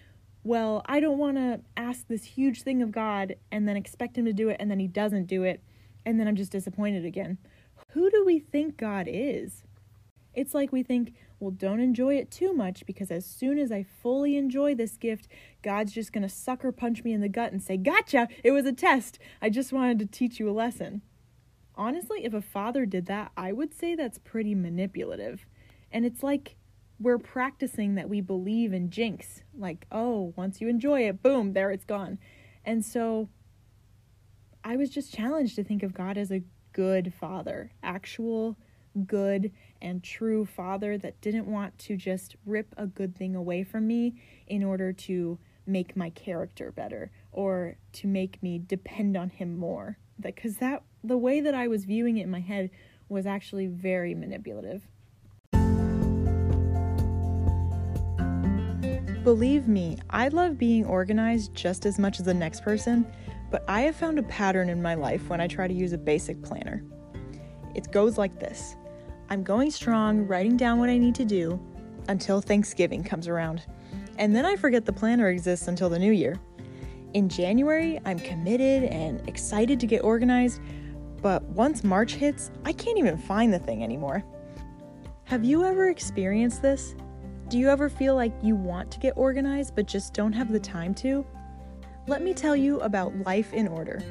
well, 0.45 0.83
I 0.85 1.01
don't 1.01 1.17
want 1.17 1.39
to 1.39 1.63
ask 1.79 2.07
this 2.07 2.25
huge 2.25 2.61
thing 2.61 2.83
of 2.83 2.93
God 2.93 3.37
and 3.51 3.67
then 3.67 3.75
expect 3.75 4.19
Him 4.19 4.27
to 4.27 4.35
do 4.35 4.51
it 4.51 4.59
and 4.61 4.71
then 4.71 4.79
He 4.79 4.87
doesn't 4.87 5.25
do 5.25 5.45
it 5.45 5.63
and 6.05 6.21
then 6.21 6.29
I'm 6.29 6.37
just 6.37 6.53
disappointed 6.53 7.07
again. 7.07 7.39
Who 7.93 8.11
do 8.11 8.23
we 8.27 8.39
think 8.39 8.77
God 8.77 9.07
is? 9.09 9.63
It's 10.35 10.53
like 10.53 10.73
we 10.73 10.83
think, 10.83 11.15
well, 11.39 11.51
don't 11.51 11.81
enjoy 11.81 12.17
it 12.17 12.31
too 12.31 12.53
much 12.53 12.85
because 12.85 13.11
as 13.11 13.25
soon 13.25 13.59
as 13.59 13.73
I 13.73 13.83
fully 14.03 14.37
enjoy 14.37 14.75
this 14.75 14.99
gift, 14.99 15.27
God's 15.63 15.93
just 15.93 16.13
going 16.13 16.23
to 16.23 16.29
sucker 16.29 16.71
punch 16.71 17.03
me 17.03 17.15
in 17.15 17.23
the 17.23 17.31
gut 17.31 17.51
and 17.51 17.63
say, 17.63 17.79
Gotcha! 17.79 18.29
It 18.45 18.51
was 18.51 18.67
a 18.67 18.75
test. 18.75 19.19
I 19.41 19.49
just 19.49 19.73
wanted 19.73 19.99
to 20.01 20.07
teach 20.07 20.39
you 20.39 20.51
a 20.51 20.53
lesson. 20.53 21.01
Honestly, 21.75 22.27
if 22.27 22.35
a 22.35 22.43
father 22.43 22.85
did 22.85 23.07
that, 23.07 23.33
I 23.39 23.53
would 23.53 23.73
say 23.73 23.95
that's 23.95 24.19
pretty 24.19 24.55
manipulative. 24.55 25.47
And 25.91 26.05
it's 26.05 26.23
like 26.23 26.57
we're 27.01 27.19
practicing 27.19 27.95
that 27.95 28.09
we 28.09 28.21
believe 28.21 28.73
in 28.73 28.91
jinx. 28.91 29.43
Like, 29.57 29.87
oh, 29.91 30.35
once 30.37 30.61
you 30.61 30.69
enjoy 30.69 31.09
it, 31.09 31.23
boom, 31.23 31.55
there 31.55 31.71
it's 31.71 31.85
gone. 31.85 32.19
And 32.65 32.85
so 32.85 33.31
I 34.63 34.77
was 34.77 34.91
just 34.91 35.13
challenged 35.13 35.57
to 35.57 35.65
think 35.65 35.83
of 35.83 35.95
God 35.95 36.19
as 36.19 36.31
a 36.31 36.43
good 36.73 37.13
father, 37.19 37.73
actual 37.83 38.57
good 39.07 39.51
and 39.81 40.03
true 40.03 40.45
father 40.45 40.99
that 40.99 41.21
didn't 41.21 41.47
want 41.47 41.79
to 41.79 41.97
just 41.97 42.37
rip 42.45 42.75
a 42.77 42.87
good 42.87 43.17
thing 43.17 43.35
away 43.35 43.65
from 43.65 43.87
me 43.87 44.21
in 44.47 44.63
order 44.63 44.93
to 44.93 45.39
make 45.67 45.97
my 45.97 46.11
character 46.11 46.71
better 46.73 47.11
or 47.33 47.77
to 47.93 48.07
make 48.07 48.43
me 48.43 48.59
depend 48.59 49.17
on 49.17 49.31
him 49.31 49.57
more. 49.57 49.97
Because 50.21 50.57
that 50.59 50.83
the 51.03 51.17
way 51.17 51.41
that 51.41 51.55
I 51.55 51.69
was 51.69 51.85
viewing 51.85 52.19
it 52.19 52.25
in 52.25 52.31
my 52.31 52.41
head 52.41 52.71
was 53.09 53.25
actually 53.25 53.69
very 53.69 54.15
manipulative. 54.15 54.87
Believe 59.25 59.69
me, 59.69 59.99
I 60.09 60.29
love 60.29 60.57
being 60.57 60.87
organized 60.87 61.55
just 61.55 61.85
as 61.85 61.99
much 61.99 62.21
as 62.21 62.25
the 62.25 62.33
next 62.33 62.63
person, 62.63 63.07
but 63.51 63.63
I 63.69 63.83
have 63.83 63.95
found 63.95 64.19
a 64.19 64.23
pattern 64.23 64.71
in 64.71 64.81
my 64.81 64.95
life 64.95 65.29
when 65.29 65.43
I 65.43 65.47
try 65.47 65.69
to 65.69 65.75
use 65.75 65.93
a 65.93 65.99
basic 65.99 66.43
planner. 66.43 66.83
It 67.75 67.93
goes 67.93 68.17
like 68.17 68.41
this 68.41 68.77
I'm 69.29 69.43
going 69.43 69.71
strong, 69.71 70.27
writing 70.27 70.57
down 70.57 70.79
what 70.79 70.89
I 70.89 70.97
need 70.97 71.15
to 71.17 71.27
do 71.27 71.61
until 72.09 72.41
Thanksgiving 72.41 73.05
comes 73.05 73.29
around. 73.29 73.63
And 74.17 74.35
then 74.35 74.47
I 74.47 74.57
forget 74.57 74.87
the 74.87 74.93
planner 74.93 75.29
exists 75.29 75.69
until 75.69 75.91
the 75.91 75.99
new 75.99 76.13
year. 76.13 76.41
In 77.13 77.29
January, 77.29 78.01
I'm 78.07 78.19
committed 78.21 78.85
and 78.85 79.27
excited 79.29 79.79
to 79.81 79.87
get 79.87 80.03
organized, 80.03 80.63
but 81.21 81.43
once 81.43 81.85
March 81.85 82.15
hits, 82.15 82.51
I 82.65 82.73
can't 82.73 82.97
even 82.97 83.19
find 83.19 83.53
the 83.53 83.59
thing 83.59 83.85
anymore. 83.85 84.25
Have 85.25 85.45
you 85.45 85.63
ever 85.65 85.91
experienced 85.91 86.63
this? 86.63 86.95
Do 87.51 87.59
you 87.59 87.69
ever 87.69 87.89
feel 87.89 88.15
like 88.15 88.33
you 88.43 88.55
want 88.55 88.93
to 88.93 89.01
get 89.01 89.15
organized 89.17 89.75
but 89.75 89.87
just 89.87 90.15
don't 90.15 90.33
have 90.33 90.53
the 90.53 90.61
time 90.61 90.95
to? 90.95 91.27
let 92.07 92.23
me 92.23 92.33
tell 92.33 92.57
you 92.57 92.81
about 92.81 93.15
Life 93.25 93.53
in 93.53 93.69
Order. 93.69 94.03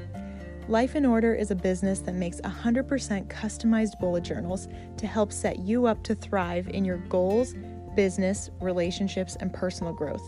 Life 0.68 0.96
in 0.96 1.06
Order 1.06 1.34
is 1.34 1.52
a 1.52 1.56
business 1.56 2.00
that 2.00 2.16
makes 2.16 2.40
100% 2.42 3.28
customized 3.28 4.00
bullet 4.00 4.24
journals 4.24 4.68
to 4.98 5.08
help 5.08 5.34
set 5.34 5.60
you 5.60 5.86
up 5.86 6.04
to 6.04 6.16
thrive 6.16 6.70
in 6.70 6.86
your 6.86 6.98
goals, 6.98 7.56
business, 7.96 8.50
relationships, 8.62 9.36
and 9.40 9.54
personal 9.54 9.92
growth. 9.92 10.22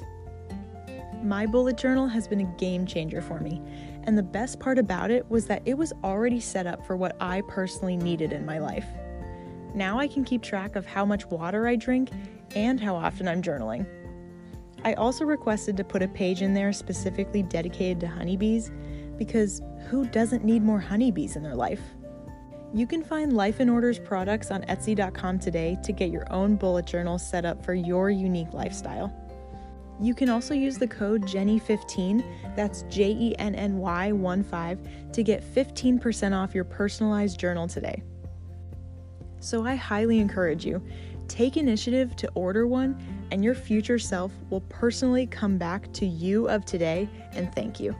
My 1.23 1.45
bullet 1.45 1.77
journal 1.77 2.07
has 2.07 2.27
been 2.27 2.41
a 2.41 2.55
game 2.57 2.85
changer 2.85 3.21
for 3.21 3.39
me, 3.39 3.61
and 4.03 4.17
the 4.17 4.23
best 4.23 4.59
part 4.59 4.77
about 4.77 5.11
it 5.11 5.29
was 5.29 5.45
that 5.45 5.61
it 5.65 5.77
was 5.77 5.93
already 6.03 6.39
set 6.39 6.67
up 6.67 6.85
for 6.85 6.97
what 6.97 7.15
I 7.21 7.41
personally 7.47 7.95
needed 7.95 8.33
in 8.33 8.45
my 8.45 8.57
life. 8.57 8.87
Now 9.73 9.99
I 9.99 10.07
can 10.07 10.25
keep 10.25 10.41
track 10.41 10.75
of 10.75 10.85
how 10.85 11.05
much 11.05 11.25
water 11.27 11.67
I 11.67 11.75
drink 11.75 12.09
and 12.55 12.79
how 12.79 12.95
often 12.95 13.27
I'm 13.27 13.41
journaling. 13.41 13.85
I 14.83 14.93
also 14.93 15.25
requested 15.25 15.77
to 15.77 15.83
put 15.83 16.01
a 16.01 16.07
page 16.07 16.41
in 16.41 16.53
there 16.53 16.73
specifically 16.73 17.43
dedicated 17.43 17.99
to 18.01 18.07
honeybees 18.07 18.71
because 19.17 19.61
who 19.89 20.05
doesn't 20.07 20.43
need 20.43 20.63
more 20.63 20.79
honeybees 20.79 21.35
in 21.35 21.43
their 21.43 21.55
life? 21.55 21.81
You 22.73 22.87
can 22.87 23.03
find 23.03 23.33
Life 23.33 23.59
in 23.59 23.69
Order's 23.69 23.99
products 23.99 24.49
on 24.49 24.63
Etsy.com 24.63 25.39
today 25.39 25.77
to 25.83 25.91
get 25.91 26.09
your 26.09 26.31
own 26.31 26.55
bullet 26.55 26.85
journal 26.85 27.19
set 27.19 27.43
up 27.43 27.63
for 27.63 27.73
your 27.73 28.09
unique 28.09 28.53
lifestyle. 28.53 29.13
You 29.99 30.15
can 30.15 30.29
also 30.29 30.53
use 30.53 30.77
the 30.77 30.87
code 30.87 31.23
JENNY15, 31.23 32.55
that's 32.55 32.83
J 32.83 33.11
E 33.11 33.35
N 33.37 33.53
N 33.53 33.77
Y 33.77 34.11
1 34.11 34.43
5, 34.43 34.79
to 35.11 35.23
get 35.23 35.43
15% 35.43 36.33
off 36.33 36.55
your 36.55 36.63
personalized 36.63 37.39
journal 37.39 37.67
today. 37.67 38.01
So 39.41 39.65
I 39.65 39.75
highly 39.75 40.19
encourage 40.19 40.65
you 40.65 40.81
take 41.31 41.55
initiative 41.55 42.15
to 42.17 42.29
order 42.35 42.67
one, 42.67 43.01
and 43.31 43.41
your 43.41 43.55
future 43.55 43.97
self 43.97 44.33
will 44.49 44.61
personally 44.61 45.25
come 45.25 45.57
back 45.57 45.91
to 45.93 46.05
you 46.05 46.49
of 46.49 46.65
today 46.65 47.07
and 47.31 47.53
thank 47.55 47.79
you. 47.79 47.95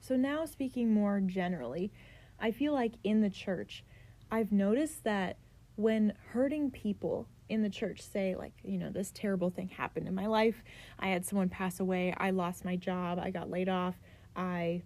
So, 0.00 0.16
now 0.16 0.46
speaking 0.46 0.94
more 0.94 1.20
generally, 1.20 1.92
I 2.40 2.50
feel 2.50 2.72
like 2.72 2.94
in 3.04 3.20
the 3.20 3.28
church, 3.28 3.84
I've 4.30 4.52
noticed 4.52 5.04
that 5.04 5.36
when 5.74 6.14
hurting 6.32 6.70
people 6.70 7.28
in 7.50 7.62
the 7.62 7.68
church 7.68 8.00
say, 8.00 8.34
like, 8.34 8.54
you 8.62 8.78
know, 8.78 8.90
this 8.90 9.12
terrible 9.14 9.50
thing 9.50 9.68
happened 9.68 10.08
in 10.08 10.14
my 10.14 10.26
life, 10.26 10.64
I 10.98 11.08
had 11.08 11.26
someone 11.26 11.50
pass 11.50 11.78
away, 11.78 12.14
I 12.16 12.30
lost 12.30 12.64
my 12.64 12.76
job, 12.76 13.18
I 13.18 13.30
got 13.30 13.50
laid 13.50 13.68
off, 13.68 13.96
I 14.34 14.82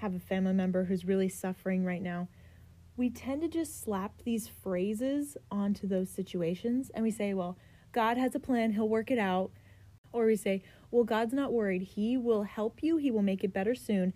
have 0.00 0.14
a 0.14 0.20
family 0.20 0.52
member 0.52 0.84
who's 0.84 1.04
really 1.04 1.28
suffering 1.28 1.84
right 1.84 2.02
now, 2.02 2.28
we 2.98 3.08
tend 3.08 3.40
to 3.40 3.48
just 3.48 3.80
slap 3.80 4.22
these 4.24 4.48
phrases 4.48 5.36
onto 5.52 5.86
those 5.86 6.10
situations 6.10 6.90
and 6.92 7.04
we 7.04 7.12
say, 7.12 7.32
well, 7.32 7.56
God 7.92 8.18
has 8.18 8.34
a 8.34 8.40
plan, 8.40 8.72
He'll 8.72 8.88
work 8.88 9.10
it 9.12 9.18
out. 9.18 9.52
Or 10.12 10.26
we 10.26 10.34
say, 10.34 10.64
well, 10.90 11.04
God's 11.04 11.32
not 11.32 11.52
worried, 11.52 11.82
He 11.82 12.16
will 12.16 12.42
help 12.42 12.82
you, 12.82 12.96
He 12.96 13.12
will 13.12 13.22
make 13.22 13.44
it 13.44 13.52
better 13.52 13.76
soon. 13.76 14.12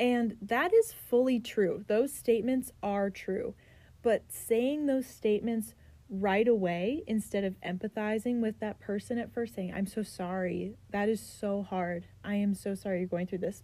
And 0.00 0.38
that 0.40 0.72
is 0.72 0.94
fully 0.94 1.40
true. 1.40 1.84
Those 1.86 2.12
statements 2.14 2.72
are 2.82 3.10
true. 3.10 3.54
But 4.00 4.24
saying 4.30 4.86
those 4.86 5.06
statements 5.06 5.74
right 6.08 6.48
away 6.48 7.04
instead 7.06 7.44
of 7.44 7.60
empathizing 7.60 8.40
with 8.40 8.60
that 8.60 8.80
person 8.80 9.18
at 9.18 9.32
first, 9.32 9.54
saying, 9.54 9.74
I'm 9.74 9.86
so 9.86 10.02
sorry, 10.02 10.74
that 10.90 11.10
is 11.10 11.20
so 11.20 11.62
hard. 11.62 12.06
I 12.24 12.36
am 12.36 12.54
so 12.54 12.74
sorry 12.74 13.00
you're 13.00 13.08
going 13.08 13.26
through 13.26 13.38
this 13.38 13.62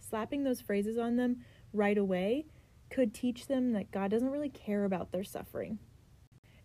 slapping 0.00 0.42
those 0.42 0.60
phrases 0.60 0.98
on 0.98 1.16
them 1.16 1.36
right 1.72 1.96
away 1.96 2.44
could 2.92 3.14
teach 3.14 3.46
them 3.46 3.72
that 3.72 3.90
God 3.90 4.10
doesn't 4.10 4.30
really 4.30 4.50
care 4.50 4.84
about 4.84 5.12
their 5.12 5.24
suffering. 5.24 5.78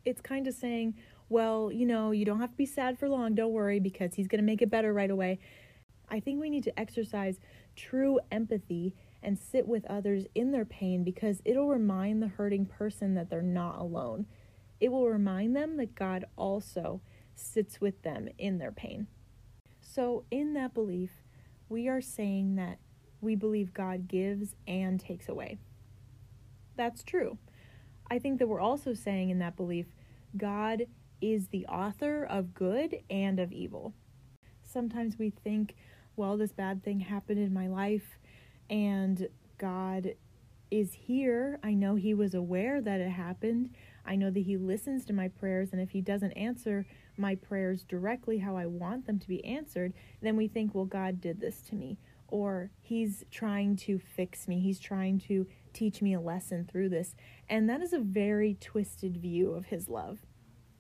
It's 0.03 0.21
kind 0.21 0.45
of 0.45 0.53
saying, 0.53 0.95
well, 1.29 1.71
you 1.71 1.85
know, 1.85 2.11
you 2.11 2.25
don't 2.25 2.41
have 2.41 2.51
to 2.51 2.57
be 2.57 2.65
sad 2.65 2.99
for 2.99 3.07
long, 3.07 3.33
don't 3.33 3.53
worry, 3.53 3.79
because 3.79 4.13
He's 4.13 4.27
going 4.27 4.41
to 4.41 4.45
make 4.45 4.61
it 4.61 4.69
better 4.69 4.93
right 4.93 5.09
away. 5.09 5.39
I 6.09 6.19
think 6.19 6.39
we 6.39 6.49
need 6.49 6.63
to 6.65 6.79
exercise 6.79 7.39
true 7.75 8.19
empathy 8.31 8.93
and 9.23 9.39
sit 9.39 9.67
with 9.67 9.85
others 9.85 10.25
in 10.35 10.51
their 10.51 10.65
pain 10.65 11.03
because 11.03 11.41
it'll 11.45 11.69
remind 11.69 12.21
the 12.21 12.27
hurting 12.27 12.65
person 12.65 13.15
that 13.15 13.29
they're 13.29 13.41
not 13.41 13.79
alone. 13.79 14.25
It 14.79 14.91
will 14.91 15.07
remind 15.07 15.55
them 15.55 15.77
that 15.77 15.95
God 15.95 16.25
also 16.35 17.01
sits 17.35 17.79
with 17.81 18.03
them 18.03 18.27
in 18.37 18.57
their 18.57 18.71
pain. 18.71 19.07
So, 19.81 20.25
in 20.29 20.53
that 20.53 20.73
belief, 20.73 21.11
we 21.69 21.87
are 21.87 22.01
saying 22.01 22.55
that 22.55 22.79
we 23.21 23.35
believe 23.35 23.73
God 23.73 24.07
gives 24.07 24.55
and 24.67 24.99
takes 24.99 25.29
away. 25.29 25.57
That's 26.77 27.03
true. 27.03 27.37
I 28.09 28.19
think 28.19 28.39
that 28.39 28.47
we're 28.47 28.61
also 28.61 28.93
saying 28.93 29.31
in 29.31 29.39
that 29.39 29.57
belief, 29.57 29.87
God 30.37 30.85
is 31.19 31.47
the 31.47 31.65
author 31.65 32.23
of 32.23 32.53
good 32.53 32.99
and 33.09 33.39
of 33.39 33.51
evil. 33.51 33.93
Sometimes 34.63 35.17
we 35.17 35.31
think, 35.31 35.75
well, 36.15 36.37
this 36.37 36.51
bad 36.51 36.83
thing 36.83 36.99
happened 36.99 37.39
in 37.39 37.53
my 37.53 37.67
life 37.67 38.19
and 38.69 39.27
God 39.57 40.13
is 40.69 40.93
here. 40.93 41.59
I 41.63 41.73
know 41.73 41.95
He 41.95 42.13
was 42.13 42.33
aware 42.33 42.81
that 42.81 43.01
it 43.01 43.09
happened. 43.09 43.71
I 44.05 44.15
know 44.15 44.29
that 44.29 44.43
He 44.43 44.57
listens 44.57 45.05
to 45.05 45.13
my 45.13 45.29
prayers, 45.29 45.69
and 45.71 45.81
if 45.81 45.91
He 45.91 46.01
doesn't 46.01 46.33
answer 46.33 46.85
my 47.17 47.35
prayers 47.35 47.83
directly 47.83 48.37
how 48.37 48.55
I 48.57 48.65
want 48.65 49.07
them 49.07 49.17
to 49.19 49.27
be 49.27 49.43
answered, 49.45 49.93
then 50.21 50.35
we 50.35 50.47
think, 50.47 50.75
well, 50.75 50.85
God 50.85 51.21
did 51.21 51.39
this 51.39 51.61
to 51.69 51.75
me 51.75 51.97
or 52.27 52.71
he's 52.81 53.23
trying 53.31 53.75
to 53.77 53.99
fix 53.99 54.47
me, 54.47 54.59
he's 54.59 54.79
trying 54.79 55.19
to 55.21 55.47
teach 55.73 56.01
me 56.01 56.13
a 56.13 56.19
lesson 56.19 56.67
through 56.69 56.89
this. 56.89 57.15
And 57.49 57.69
that 57.69 57.81
is 57.81 57.93
a 57.93 57.99
very 57.99 58.57
twisted 58.59 59.17
view 59.17 59.53
of 59.53 59.65
his 59.65 59.87
love. 59.87 60.19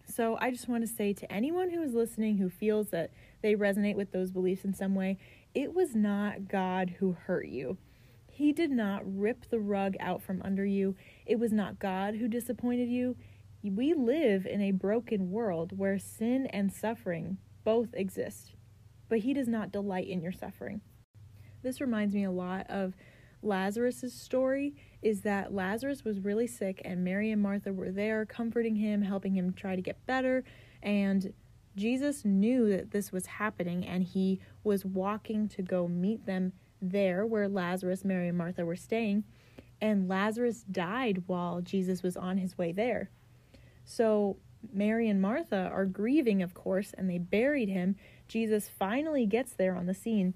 So 0.09 0.37
I 0.39 0.51
just 0.51 0.69
want 0.69 0.87
to 0.87 0.93
say 0.93 1.13
to 1.13 1.31
anyone 1.31 1.69
who 1.69 1.81
is 1.81 1.93
listening 1.93 2.37
who 2.37 2.49
feels 2.49 2.89
that 2.89 3.11
they 3.41 3.55
resonate 3.55 3.95
with 3.95 4.11
those 4.11 4.31
beliefs 4.31 4.63
in 4.63 4.73
some 4.73 4.95
way, 4.95 5.17
it 5.53 5.73
was 5.73 5.95
not 5.95 6.47
God 6.47 6.95
who 6.99 7.13
hurt 7.13 7.47
you. 7.47 7.77
He 8.29 8.53
did 8.53 8.71
not 8.71 9.01
rip 9.03 9.49
the 9.49 9.59
rug 9.59 9.95
out 9.99 10.21
from 10.21 10.41
under 10.43 10.65
you. 10.65 10.95
It 11.25 11.39
was 11.39 11.51
not 11.51 11.79
God 11.79 12.15
who 12.15 12.27
disappointed 12.27 12.87
you. 12.87 13.15
We 13.63 13.93
live 13.93 14.45
in 14.45 14.61
a 14.61 14.71
broken 14.71 15.31
world 15.31 15.77
where 15.77 15.97
sin 15.97 16.45
and 16.47 16.71
suffering 16.71 17.37
both 17.63 17.89
exist, 17.93 18.53
but 19.09 19.19
He 19.19 19.33
does 19.33 19.47
not 19.47 19.71
delight 19.71 20.07
in 20.07 20.21
your 20.21 20.31
suffering. 20.31 20.81
This 21.63 21.81
reminds 21.81 22.13
me 22.13 22.23
a 22.23 22.31
lot 22.31 22.65
of 22.69 22.93
Lazarus's 23.43 24.13
story 24.13 24.75
is 25.01 25.21
that 25.21 25.53
Lazarus 25.53 26.03
was 26.03 26.19
really 26.19 26.47
sick 26.47 26.81
and 26.83 27.03
Mary 27.03 27.31
and 27.31 27.41
Martha 27.41 27.71
were 27.71 27.91
there 27.91 28.25
comforting 28.25 28.75
him, 28.75 29.01
helping 29.01 29.35
him 29.35 29.53
try 29.53 29.75
to 29.75 29.81
get 29.81 30.05
better, 30.05 30.43
and 30.81 31.33
Jesus 31.75 32.25
knew 32.25 32.67
that 32.69 32.89
this 32.91 33.11
was 33.11 33.27
happening 33.27 33.85
and 33.85 34.03
he 34.03 34.39
was 34.63 34.83
walking 34.83 35.47
to 35.49 35.61
go 35.61 35.87
meet 35.87 36.25
them 36.25 36.53
there 36.81 37.25
where 37.25 37.47
Lazarus, 37.47 38.03
Mary 38.03 38.27
and 38.27 38.37
Martha 38.37 38.65
were 38.65 38.75
staying, 38.75 39.23
and 39.79 40.09
Lazarus 40.09 40.63
died 40.63 41.23
while 41.27 41.61
Jesus 41.61 42.01
was 42.01 42.17
on 42.17 42.37
his 42.37 42.57
way 42.57 42.71
there. 42.71 43.11
So 43.85 44.37
Mary 44.73 45.07
and 45.07 45.21
Martha 45.21 45.69
are 45.71 45.85
grieving, 45.85 46.41
of 46.41 46.55
course, 46.55 46.93
and 46.97 47.09
they 47.09 47.19
buried 47.19 47.69
him. 47.69 47.95
Jesus 48.27 48.69
finally 48.69 49.27
gets 49.27 49.53
there 49.53 49.75
on 49.75 49.85
the 49.85 49.93
scene 49.93 50.33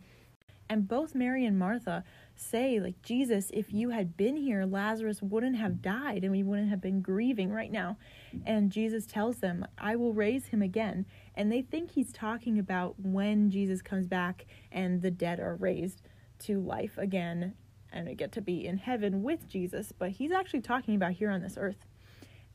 and 0.71 0.87
both 0.87 1.13
Mary 1.13 1.45
and 1.45 1.59
Martha 1.59 2.05
say, 2.33 2.79
like, 2.79 3.01
Jesus, 3.01 3.51
if 3.53 3.73
you 3.73 3.89
had 3.89 4.15
been 4.15 4.37
here, 4.37 4.65
Lazarus 4.65 5.21
wouldn't 5.21 5.57
have 5.57 5.81
died 5.81 6.23
and 6.23 6.31
we 6.31 6.43
wouldn't 6.43 6.69
have 6.69 6.79
been 6.79 7.01
grieving 7.01 7.51
right 7.51 7.69
now. 7.69 7.97
And 8.45 8.71
Jesus 8.71 9.05
tells 9.05 9.39
them, 9.39 9.65
I 9.77 9.97
will 9.97 10.13
raise 10.13 10.45
him 10.45 10.61
again. 10.61 11.05
And 11.35 11.51
they 11.51 11.61
think 11.61 11.91
he's 11.91 12.13
talking 12.13 12.57
about 12.57 12.97
when 12.97 13.49
Jesus 13.49 13.81
comes 13.81 14.07
back 14.07 14.45
and 14.71 15.01
the 15.01 15.11
dead 15.11 15.41
are 15.41 15.55
raised 15.55 16.03
to 16.43 16.61
life 16.61 16.97
again 16.97 17.53
and 17.91 18.07
they 18.07 18.15
get 18.15 18.31
to 18.31 18.41
be 18.41 18.65
in 18.65 18.77
heaven 18.77 19.23
with 19.23 19.49
Jesus. 19.49 19.91
But 19.91 20.11
he's 20.11 20.31
actually 20.31 20.61
talking 20.61 20.95
about 20.95 21.11
here 21.11 21.31
on 21.31 21.41
this 21.41 21.57
earth. 21.57 21.85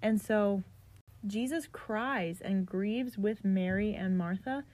And 0.00 0.18
so 0.18 0.62
Jesus 1.26 1.68
cries 1.70 2.40
and 2.40 2.64
grieves 2.64 3.18
with 3.18 3.44
Mary 3.44 3.92
and 3.92 4.16
Martha, 4.16 4.64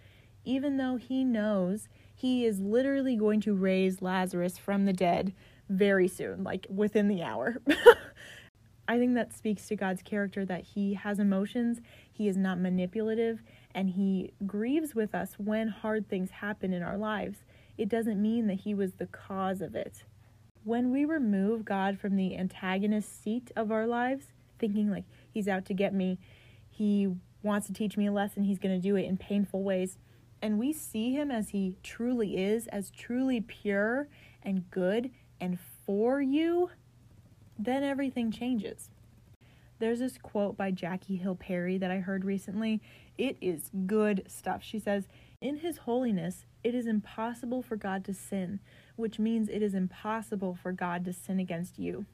even 0.45 0.77
though 0.77 0.95
he 0.95 1.25
knows 1.25 1.89
he 2.15 2.45
is 2.47 2.61
literally 2.61 3.17
going 3.17 3.41
to 3.43 3.55
raise 3.55 4.03
Lazarus 4.03 4.59
from 4.59 4.85
the 4.85 4.93
dead 4.93 5.33
very 5.69 6.09
soon, 6.09 6.45
like 6.45 6.67
within 6.69 7.09
the 7.09 7.23
hour. 7.23 7.57
I 8.89 8.99
think 8.99 9.15
that 9.15 9.33
speaks 9.33 9.69
to 9.69 9.77
God's 9.77 10.03
character 10.03 10.45
that 10.45 10.65
he 10.75 10.95
has 10.95 11.19
emotions, 11.19 11.81
he 12.11 12.29
is 12.29 12.37
not 12.37 12.59
manipulative, 12.59 13.43
and 13.75 13.91
he 13.91 14.33
grieves 14.47 14.95
with 14.95 15.15
us 15.15 15.35
when 15.39 15.69
hard 15.69 16.09
things 16.09 16.31
happen 16.31 16.73
in 16.73 16.83
our 16.83 16.99
lives. 16.99 17.39
It 17.79 17.89
doesn't 17.89 18.21
mean 18.21 18.49
that 18.49 18.61
he 18.61 18.75
was 18.75 18.95
the 18.95 19.07
cause 19.07 19.61
of 19.61 19.75
it. 19.75 20.05
When 20.65 20.93
we 20.93 21.05
remove 21.05 21.65
God 21.65 21.99
from 21.99 22.17
the 22.17 22.37
antagonist 22.37 23.23
seat 23.23 23.51
of 23.57 23.73
our 23.73 23.87
lives, 23.87 24.27
thinking 24.59 24.91
like 24.91 25.05
he's 25.31 25.49
out 25.49 25.65
to 25.67 25.75
get 25.75 25.95
me, 25.95 26.19
he 26.69 27.09
wants 27.43 27.67
to 27.69 27.73
teach 27.73 27.97
me 27.97 28.07
a 28.07 28.13
lesson, 28.13 28.45
he's 28.45 28.59
going 28.59 28.75
to 28.75 28.81
do 28.81 28.97
it 28.97 29.05
in 29.05 29.17
painful 29.17 29.63
ways, 29.63 29.99
and 30.43 30.59
we 30.59 30.73
see 30.73 31.13
him 31.13 31.31
as 31.31 31.51
he 31.51 31.77
truly 31.85 32.37
is, 32.37 32.67
as 32.67 32.91
truly 32.91 33.41
pure 33.41 34.09
and 34.43 34.69
good 34.71 35.11
and 35.41 35.59
for 35.87 36.21
you, 36.21 36.71
then 37.59 37.85
everything 37.85 38.33
changes. 38.33 38.91
There's 39.79 40.01
this 40.01 40.19
quote 40.19 40.57
by 40.57 40.73
Jackie 40.73 41.17
Hill 41.17 41.37
Perry 41.37 41.79
that 41.79 41.91
I 41.91 41.99
heard 41.99 42.25
recently. 42.25 42.81
It 43.17 43.37
is 43.41 43.71
good 43.87 44.25
stuff. 44.27 44.63
She 44.63 44.79
says, 44.79 45.07
In 45.41 45.59
his 45.59 45.79
holiness, 45.79 46.45
it 46.63 46.75
is 46.75 46.87
impossible 46.87 47.63
for 47.63 47.77
God 47.77 48.05
to 48.05 48.15
sin, 48.15 48.61
which 48.97 49.19
means 49.19 49.49
it 49.49 49.63
is 49.63 49.75
impossible 49.75 50.57
for 50.61 50.73
God 50.73 51.05
to 51.05 51.13
sin 51.13 51.41
against 51.41 51.79
you. 51.79 52.07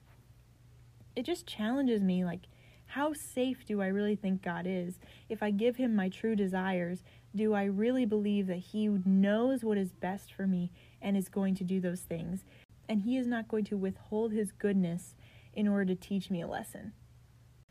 It 1.17 1.25
just 1.25 1.47
challenges 1.47 2.03
me 2.03 2.25
like, 2.25 2.49
how 2.93 3.12
safe 3.12 3.67
do 3.67 3.83
I 3.83 3.88
really 3.88 4.17
think 4.17 4.41
God 4.43 4.67
is? 4.67 4.99
If 5.29 5.43
I 5.43 5.51
give 5.51 5.77
him 5.77 5.95
my 5.95 6.09
true 6.09 6.35
desires, 6.35 7.03
do 7.38 7.55
I 7.55 7.64
really 7.64 8.05
believe 8.05 8.46
that 8.48 8.59
he 8.59 8.88
knows 8.88 9.64
what 9.64 9.79
is 9.79 9.92
best 9.92 10.33
for 10.33 10.46
me 10.46 10.70
and 11.01 11.16
is 11.16 11.29
going 11.29 11.55
to 11.55 11.64
do 11.64 11.81
those 11.81 12.01
things? 12.01 12.44
And 12.88 13.03
he 13.03 13.16
is 13.16 13.27
not 13.27 13.48
going 13.48 13.64
to 13.66 13.77
withhold 13.77 14.33
his 14.33 14.53
goodness 14.53 15.14
in 15.55 15.66
order 15.66 15.87
to 15.87 15.94
teach 15.94 16.31
me 16.31 16.42
a 16.42 16.46
lesson. 16.46 16.92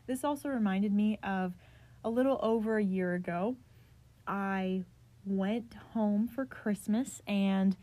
This 0.06 0.24
also 0.24 0.48
reminded 0.48 0.92
me 0.92 1.18
of 1.22 1.54
a 2.02 2.10
little 2.10 2.40
over 2.42 2.78
a 2.78 2.84
year 2.84 3.14
ago. 3.14 3.56
I 4.26 4.84
went 5.24 5.74
home 5.92 6.26
for 6.26 6.46
Christmas 6.46 7.20
and 7.26 7.76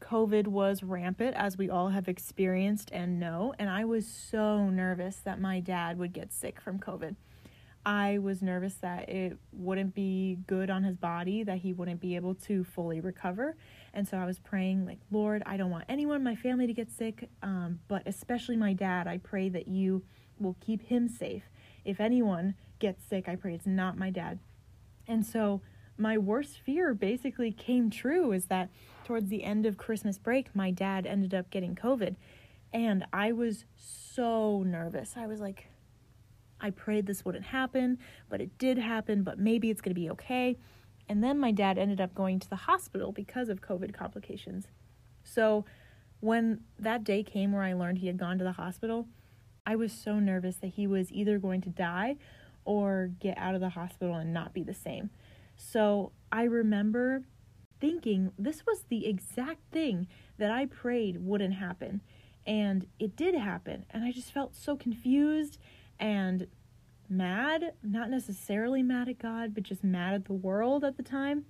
COVID 0.00 0.46
was 0.46 0.82
rampant, 0.82 1.34
as 1.36 1.56
we 1.56 1.70
all 1.70 1.88
have 1.88 2.06
experienced 2.06 2.90
and 2.92 3.18
know, 3.18 3.54
and 3.58 3.70
I 3.70 3.84
was 3.86 4.06
so 4.06 4.68
nervous 4.68 5.16
that 5.24 5.40
my 5.40 5.60
dad 5.60 5.98
would 5.98 6.12
get 6.12 6.32
sick 6.32 6.60
from 6.60 6.78
COVID. 6.78 7.16
I 7.86 8.18
was 8.18 8.42
nervous 8.42 8.74
that 8.82 9.08
it 9.08 9.38
wouldn't 9.52 9.94
be 9.94 10.38
good 10.48 10.70
on 10.70 10.82
his 10.82 10.96
body, 10.96 11.44
that 11.44 11.58
he 11.58 11.72
wouldn't 11.72 12.00
be 12.00 12.16
able 12.16 12.34
to 12.34 12.64
fully 12.64 13.00
recover. 13.00 13.56
And 13.94 14.08
so 14.08 14.16
I 14.16 14.26
was 14.26 14.40
praying, 14.40 14.84
like, 14.84 14.98
Lord, 15.12 15.44
I 15.46 15.56
don't 15.56 15.70
want 15.70 15.84
anyone 15.88 16.16
in 16.16 16.24
my 16.24 16.34
family 16.34 16.66
to 16.66 16.72
get 16.72 16.90
sick, 16.90 17.30
um, 17.44 17.78
but 17.86 18.02
especially 18.04 18.56
my 18.56 18.72
dad. 18.72 19.06
I 19.06 19.18
pray 19.18 19.48
that 19.50 19.68
you 19.68 20.02
will 20.40 20.56
keep 20.60 20.82
him 20.82 21.08
safe. 21.08 21.44
If 21.84 22.00
anyone 22.00 22.56
gets 22.80 23.04
sick, 23.08 23.28
I 23.28 23.36
pray 23.36 23.54
it's 23.54 23.66
not 23.66 23.96
my 23.96 24.10
dad. 24.10 24.40
And 25.06 25.24
so 25.24 25.60
my 25.96 26.18
worst 26.18 26.58
fear 26.58 26.92
basically 26.92 27.52
came 27.52 27.88
true 27.88 28.32
is 28.32 28.46
that 28.46 28.68
towards 29.04 29.28
the 29.28 29.44
end 29.44 29.64
of 29.64 29.76
Christmas 29.76 30.18
break, 30.18 30.54
my 30.56 30.72
dad 30.72 31.06
ended 31.06 31.32
up 31.32 31.50
getting 31.50 31.76
COVID. 31.76 32.16
And 32.72 33.06
I 33.12 33.30
was 33.30 33.64
so 33.76 34.64
nervous. 34.66 35.14
I 35.16 35.28
was 35.28 35.40
like, 35.40 35.68
I 36.60 36.70
prayed 36.70 37.06
this 37.06 37.24
wouldn't 37.24 37.46
happen, 37.46 37.98
but 38.28 38.40
it 38.40 38.56
did 38.58 38.78
happen, 38.78 39.22
but 39.22 39.38
maybe 39.38 39.70
it's 39.70 39.80
going 39.80 39.94
to 39.94 40.00
be 40.00 40.10
okay. 40.10 40.56
And 41.08 41.22
then 41.22 41.38
my 41.38 41.52
dad 41.52 41.78
ended 41.78 42.00
up 42.00 42.14
going 42.14 42.40
to 42.40 42.50
the 42.50 42.56
hospital 42.56 43.12
because 43.12 43.48
of 43.48 43.60
COVID 43.60 43.94
complications. 43.94 44.66
So 45.22 45.64
when 46.20 46.60
that 46.78 47.04
day 47.04 47.22
came 47.22 47.52
where 47.52 47.62
I 47.62 47.74
learned 47.74 47.98
he 47.98 48.06
had 48.06 48.16
gone 48.16 48.38
to 48.38 48.44
the 48.44 48.52
hospital, 48.52 49.06
I 49.66 49.76
was 49.76 49.92
so 49.92 50.18
nervous 50.18 50.56
that 50.56 50.68
he 50.68 50.86
was 50.86 51.12
either 51.12 51.38
going 51.38 51.60
to 51.62 51.68
die 51.68 52.16
or 52.64 53.10
get 53.20 53.36
out 53.38 53.54
of 53.54 53.60
the 53.60 53.70
hospital 53.70 54.16
and 54.16 54.32
not 54.32 54.52
be 54.52 54.62
the 54.62 54.74
same. 54.74 55.10
So 55.56 56.12
I 56.32 56.44
remember 56.44 57.22
thinking 57.80 58.32
this 58.38 58.64
was 58.66 58.84
the 58.88 59.06
exact 59.06 59.60
thing 59.70 60.08
that 60.38 60.50
I 60.50 60.66
prayed 60.66 61.18
wouldn't 61.24 61.54
happen. 61.54 62.00
And 62.46 62.86
it 62.98 63.16
did 63.16 63.34
happen. 63.34 63.86
And 63.90 64.04
I 64.04 64.12
just 64.12 64.32
felt 64.32 64.54
so 64.54 64.76
confused 64.76 65.58
and 65.98 66.46
mad, 67.08 67.72
not 67.82 68.10
necessarily 68.10 68.82
mad 68.82 69.08
at 69.08 69.18
God, 69.18 69.54
but 69.54 69.62
just 69.62 69.84
mad 69.84 70.14
at 70.14 70.24
the 70.24 70.32
world 70.32 70.84
at 70.84 70.96
the 70.96 71.02
time. 71.02 71.44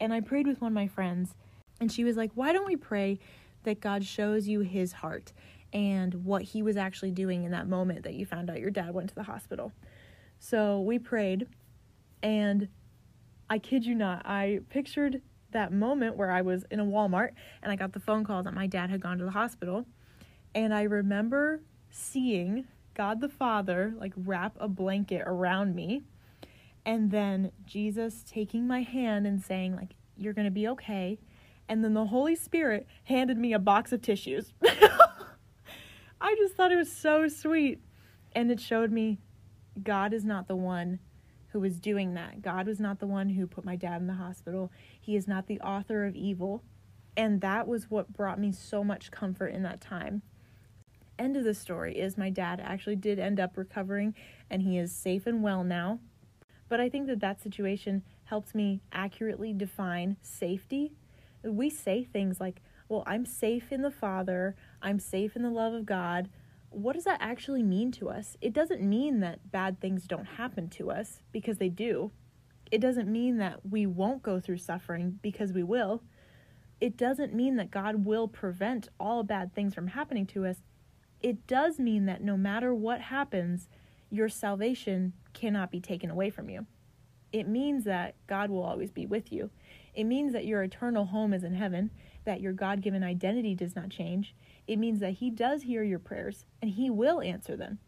And 0.00 0.12
I 0.12 0.20
prayed 0.20 0.46
with 0.46 0.60
one 0.60 0.72
of 0.72 0.74
my 0.74 0.88
friends, 0.88 1.34
and 1.80 1.90
she 1.90 2.04
was 2.04 2.16
like, 2.16 2.30
Why 2.34 2.52
don't 2.52 2.66
we 2.66 2.76
pray 2.76 3.18
that 3.64 3.80
God 3.80 4.04
shows 4.04 4.48
you 4.48 4.60
his 4.60 4.92
heart 4.92 5.32
and 5.72 6.24
what 6.24 6.42
he 6.42 6.62
was 6.62 6.76
actually 6.76 7.12
doing 7.12 7.44
in 7.44 7.52
that 7.52 7.68
moment 7.68 8.02
that 8.02 8.14
you 8.14 8.26
found 8.26 8.50
out 8.50 8.60
your 8.60 8.70
dad 8.70 8.92
went 8.92 9.08
to 9.10 9.14
the 9.14 9.22
hospital? 9.22 9.72
So 10.38 10.80
we 10.80 10.98
prayed, 10.98 11.46
and 12.22 12.68
I 13.48 13.58
kid 13.58 13.84
you 13.84 13.94
not, 13.94 14.26
I 14.26 14.60
pictured 14.70 15.22
that 15.52 15.72
moment 15.72 16.16
where 16.16 16.30
I 16.30 16.42
was 16.42 16.64
in 16.70 16.80
a 16.80 16.84
Walmart 16.84 17.30
and 17.62 17.70
I 17.70 17.76
got 17.76 17.92
the 17.92 18.00
phone 18.00 18.24
call 18.24 18.42
that 18.42 18.54
my 18.54 18.66
dad 18.66 18.90
had 18.90 19.00
gone 19.00 19.18
to 19.18 19.24
the 19.24 19.30
hospital. 19.30 19.86
And 20.54 20.74
I 20.74 20.82
remember 20.82 21.60
seeing 21.90 22.66
God 22.94 23.20
the 23.20 23.28
Father 23.28 23.94
like 23.98 24.12
wrap 24.16 24.56
a 24.60 24.68
blanket 24.68 25.22
around 25.26 25.74
me 25.74 26.02
and 26.84 27.10
then 27.10 27.52
Jesus 27.64 28.24
taking 28.26 28.66
my 28.66 28.82
hand 28.82 29.26
and 29.26 29.42
saying 29.42 29.76
like 29.76 29.94
you're 30.16 30.32
going 30.32 30.46
to 30.46 30.50
be 30.50 30.68
okay 30.68 31.18
and 31.68 31.82
then 31.82 31.94
the 31.94 32.06
Holy 32.06 32.34
Spirit 32.34 32.86
handed 33.04 33.38
me 33.38 33.52
a 33.52 33.58
box 33.58 33.92
of 33.92 34.02
tissues. 34.02 34.52
I 36.20 36.34
just 36.36 36.54
thought 36.54 36.72
it 36.72 36.76
was 36.76 36.92
so 36.92 37.28
sweet 37.28 37.80
and 38.32 38.50
it 38.50 38.60
showed 38.60 38.92
me 38.92 39.18
God 39.82 40.12
is 40.12 40.24
not 40.24 40.48
the 40.48 40.56
one 40.56 40.98
who 41.48 41.60
was 41.60 41.80
doing 41.80 42.14
that. 42.14 42.42
God 42.42 42.66
was 42.66 42.80
not 42.80 42.98
the 42.98 43.06
one 43.06 43.30
who 43.30 43.46
put 43.46 43.64
my 43.64 43.76
dad 43.76 44.00
in 44.00 44.06
the 44.06 44.14
hospital. 44.14 44.72
He 45.00 45.16
is 45.16 45.28
not 45.28 45.46
the 45.46 45.60
author 45.60 46.04
of 46.04 46.14
evil. 46.14 46.62
And 47.16 47.40
that 47.42 47.68
was 47.68 47.90
what 47.90 48.12
brought 48.12 48.40
me 48.40 48.52
so 48.52 48.82
much 48.82 49.10
comfort 49.10 49.48
in 49.48 49.62
that 49.62 49.80
time 49.80 50.22
end 51.22 51.36
of 51.36 51.44
the 51.44 51.54
story 51.54 51.96
is 51.98 52.18
my 52.18 52.30
dad 52.30 52.60
actually 52.60 52.96
did 52.96 53.18
end 53.18 53.38
up 53.38 53.56
recovering 53.56 54.14
and 54.50 54.62
he 54.62 54.76
is 54.76 54.92
safe 54.92 55.26
and 55.26 55.42
well 55.42 55.62
now. 55.62 56.00
But 56.68 56.80
I 56.80 56.88
think 56.88 57.06
that 57.06 57.20
that 57.20 57.40
situation 57.40 58.02
helps 58.24 58.54
me 58.54 58.80
accurately 58.92 59.52
define 59.52 60.16
safety. 60.22 60.94
We 61.44 61.70
say 61.70 62.04
things 62.04 62.40
like, 62.40 62.62
well, 62.88 63.04
I'm 63.06 63.24
safe 63.24 63.70
in 63.70 63.82
the 63.82 63.90
Father, 63.90 64.56
I'm 64.82 64.98
safe 64.98 65.36
in 65.36 65.42
the 65.42 65.50
love 65.50 65.74
of 65.74 65.86
God. 65.86 66.28
What 66.70 66.94
does 66.94 67.04
that 67.04 67.20
actually 67.20 67.62
mean 67.62 67.92
to 67.92 68.08
us? 68.08 68.36
It 68.40 68.52
doesn't 68.52 68.82
mean 68.82 69.20
that 69.20 69.50
bad 69.50 69.80
things 69.80 70.06
don't 70.06 70.24
happen 70.24 70.68
to 70.70 70.90
us 70.90 71.20
because 71.30 71.58
they 71.58 71.68
do. 71.68 72.10
It 72.70 72.80
doesn't 72.80 73.10
mean 73.10 73.36
that 73.36 73.60
we 73.68 73.86
won't 73.86 74.22
go 74.22 74.40
through 74.40 74.58
suffering 74.58 75.18
because 75.22 75.52
we 75.52 75.62
will. 75.62 76.02
It 76.80 76.96
doesn't 76.96 77.34
mean 77.34 77.56
that 77.56 77.70
God 77.70 78.06
will 78.06 78.26
prevent 78.26 78.88
all 78.98 79.22
bad 79.22 79.54
things 79.54 79.74
from 79.74 79.88
happening 79.88 80.26
to 80.28 80.46
us 80.46 80.62
it 81.22 81.46
does 81.46 81.78
mean 81.78 82.06
that 82.06 82.22
no 82.22 82.36
matter 82.36 82.74
what 82.74 83.00
happens, 83.00 83.68
your 84.10 84.28
salvation 84.28 85.12
cannot 85.32 85.70
be 85.70 85.80
taken 85.80 86.10
away 86.10 86.30
from 86.30 86.50
you. 86.50 86.66
It 87.32 87.48
means 87.48 87.84
that 87.84 88.14
God 88.26 88.50
will 88.50 88.62
always 88.62 88.90
be 88.90 89.06
with 89.06 89.32
you. 89.32 89.50
It 89.94 90.04
means 90.04 90.32
that 90.32 90.46
your 90.46 90.62
eternal 90.62 91.06
home 91.06 91.32
is 91.32 91.44
in 91.44 91.54
heaven, 91.54 91.90
that 92.24 92.40
your 92.40 92.52
God 92.52 92.82
given 92.82 93.02
identity 93.02 93.54
does 93.54 93.74
not 93.74 93.88
change. 93.88 94.34
It 94.66 94.78
means 94.78 95.00
that 95.00 95.14
He 95.14 95.30
does 95.30 95.62
hear 95.62 95.82
your 95.82 95.98
prayers 95.98 96.44
and 96.60 96.72
He 96.72 96.90
will 96.90 97.20
answer 97.20 97.56
them. 97.56 97.78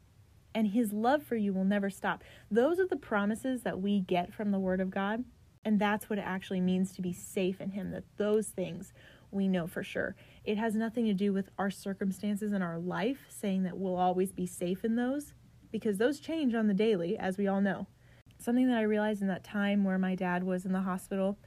And 0.54 0.68
His 0.68 0.92
love 0.92 1.22
for 1.22 1.36
you 1.36 1.52
will 1.52 1.64
never 1.64 1.90
stop. 1.90 2.24
Those 2.50 2.78
are 2.80 2.86
the 2.86 2.96
promises 2.96 3.62
that 3.62 3.80
we 3.80 4.00
get 4.00 4.32
from 4.32 4.50
the 4.50 4.58
Word 4.58 4.80
of 4.80 4.90
God. 4.90 5.24
And 5.64 5.80
that's 5.80 6.08
what 6.08 6.18
it 6.18 6.24
actually 6.26 6.60
means 6.60 6.92
to 6.92 7.02
be 7.02 7.12
safe 7.12 7.60
in 7.60 7.70
Him, 7.70 7.90
that 7.90 8.04
those 8.16 8.48
things 8.48 8.92
we 9.34 9.48
know 9.48 9.66
for 9.66 9.82
sure. 9.82 10.14
It 10.44 10.56
has 10.58 10.74
nothing 10.74 11.04
to 11.06 11.14
do 11.14 11.32
with 11.32 11.50
our 11.58 11.70
circumstances 11.70 12.52
in 12.52 12.62
our 12.62 12.78
life, 12.78 13.26
saying 13.28 13.64
that 13.64 13.76
we'll 13.76 13.96
always 13.96 14.32
be 14.32 14.46
safe 14.46 14.84
in 14.84 14.96
those, 14.96 15.34
because 15.70 15.98
those 15.98 16.20
change 16.20 16.54
on 16.54 16.68
the 16.68 16.74
daily, 16.74 17.18
as 17.18 17.36
we 17.36 17.46
all 17.46 17.60
know. 17.60 17.86
Something 18.38 18.68
that 18.68 18.78
I 18.78 18.82
realized 18.82 19.22
in 19.22 19.28
that 19.28 19.44
time 19.44 19.84
where 19.84 19.98
my 19.98 20.14
dad 20.14 20.44
was 20.44 20.64
in 20.64 20.72
the 20.72 20.82
hospital, 20.82 21.38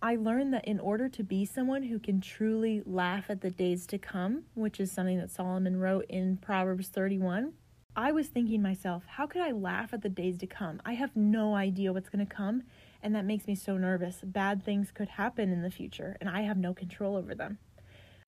I 0.00 0.14
learned 0.14 0.54
that 0.54 0.64
in 0.64 0.78
order 0.78 1.08
to 1.08 1.24
be 1.24 1.44
someone 1.44 1.82
who 1.82 1.98
can 1.98 2.20
truly 2.20 2.82
laugh 2.86 3.24
at 3.28 3.40
the 3.40 3.50
days 3.50 3.86
to 3.88 3.98
come, 3.98 4.44
which 4.54 4.78
is 4.78 4.92
something 4.92 5.18
that 5.18 5.30
Solomon 5.30 5.80
wrote 5.80 6.06
in 6.08 6.36
Proverbs 6.36 6.88
31, 6.88 7.52
I 7.96 8.12
was 8.12 8.28
thinking 8.28 8.62
myself, 8.62 9.02
how 9.06 9.26
could 9.26 9.42
I 9.42 9.50
laugh 9.50 9.92
at 9.92 10.02
the 10.02 10.08
days 10.08 10.38
to 10.38 10.46
come? 10.46 10.80
I 10.84 10.92
have 10.92 11.16
no 11.16 11.56
idea 11.56 11.92
what's 11.92 12.08
going 12.08 12.24
to 12.24 12.32
come, 12.32 12.62
and 13.02 13.14
that 13.14 13.24
makes 13.24 13.46
me 13.46 13.54
so 13.54 13.76
nervous. 13.76 14.20
Bad 14.22 14.64
things 14.64 14.90
could 14.90 15.08
happen 15.08 15.52
in 15.52 15.62
the 15.62 15.70
future, 15.70 16.16
and 16.20 16.28
I 16.28 16.42
have 16.42 16.56
no 16.56 16.74
control 16.74 17.16
over 17.16 17.34
them. 17.34 17.58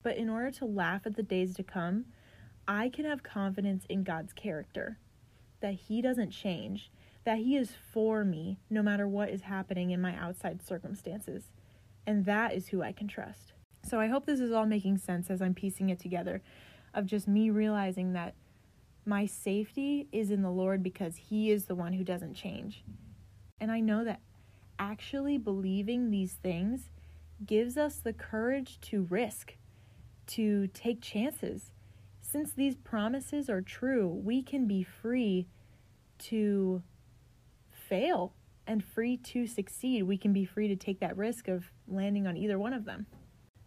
But 0.03 0.17
in 0.17 0.29
order 0.29 0.51
to 0.51 0.65
laugh 0.65 1.05
at 1.05 1.15
the 1.15 1.23
days 1.23 1.55
to 1.55 1.63
come, 1.63 2.05
I 2.67 2.89
can 2.89 3.05
have 3.05 3.23
confidence 3.23 3.85
in 3.89 4.03
God's 4.03 4.33
character, 4.33 4.97
that 5.59 5.73
He 5.73 6.01
doesn't 6.01 6.31
change, 6.31 6.91
that 7.23 7.39
He 7.39 7.55
is 7.55 7.73
for 7.91 8.23
me 8.23 8.59
no 8.69 8.81
matter 8.81 9.07
what 9.07 9.29
is 9.29 9.41
happening 9.41 9.91
in 9.91 10.01
my 10.01 10.15
outside 10.15 10.65
circumstances. 10.65 11.51
And 12.07 12.25
that 12.25 12.53
is 12.53 12.69
who 12.69 12.81
I 12.81 12.91
can 12.91 13.07
trust. 13.07 13.53
So 13.83 13.99
I 13.99 14.07
hope 14.07 14.25
this 14.25 14.39
is 14.39 14.51
all 14.51 14.65
making 14.65 14.97
sense 14.97 15.29
as 15.29 15.41
I'm 15.41 15.53
piecing 15.53 15.89
it 15.89 15.99
together 15.99 16.41
of 16.93 17.05
just 17.05 17.27
me 17.27 17.49
realizing 17.49 18.13
that 18.13 18.35
my 19.05 19.25
safety 19.25 20.07
is 20.11 20.29
in 20.29 20.41
the 20.41 20.51
Lord 20.51 20.83
because 20.83 21.15
He 21.15 21.51
is 21.51 21.65
the 21.65 21.75
one 21.75 21.93
who 21.93 22.03
doesn't 22.03 22.35
change. 22.35 22.83
And 23.59 23.71
I 23.71 23.79
know 23.79 24.03
that 24.03 24.21
actually 24.81 25.37
believing 25.37 26.09
these 26.09 26.33
things 26.33 26.89
gives 27.45 27.77
us 27.77 27.97
the 27.97 28.13
courage 28.13 28.81
to 28.81 29.03
risk, 29.03 29.55
to 30.25 30.67
take 30.73 31.01
chances. 31.01 31.71
Since 32.19 32.53
these 32.53 32.75
promises 32.75 33.47
are 33.49 33.61
true, 33.61 34.07
we 34.07 34.41
can 34.41 34.67
be 34.67 34.81
free 34.83 35.47
to 36.19 36.81
fail 37.69 38.33
and 38.65 38.83
free 38.83 39.17
to 39.17 39.45
succeed. 39.45 40.03
We 40.03 40.17
can 40.17 40.33
be 40.33 40.45
free 40.45 40.67
to 40.67 40.75
take 40.75 40.99
that 40.99 41.17
risk 41.17 41.47
of 41.47 41.71
landing 41.87 42.25
on 42.25 42.35
either 42.35 42.57
one 42.57 42.73
of 42.73 42.85
them. 42.85 43.05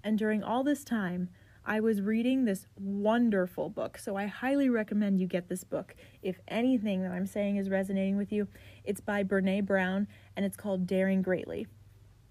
And 0.03 0.19
during 0.19 0.43
all 0.43 0.65
this 0.65 0.83
time, 0.83 1.29
I 1.67 1.81
was 1.81 2.03
reading 2.03 2.45
this 2.45 2.67
wonderful 2.77 3.71
book, 3.71 3.97
so 3.97 4.17
I 4.17 4.27
highly 4.27 4.69
recommend 4.69 5.19
you 5.19 5.27
get 5.27 5.49
this 5.49 5.65
book. 5.65 5.95
If 6.21 6.39
anything 6.47 7.03
that 7.03 7.13
I'm 7.13 7.27
saying 7.27 7.57
is 7.57 7.71
resonating 7.71 8.19
with 8.19 8.31
you, 8.31 8.49
it's 8.85 9.01
by 9.01 9.25
Brene 9.25 9.65
Brown 9.65 10.07
and 10.37 10.45
it's 10.45 10.59
called 10.59 10.87
Daring 10.87 11.23
Greatly. 11.23 11.67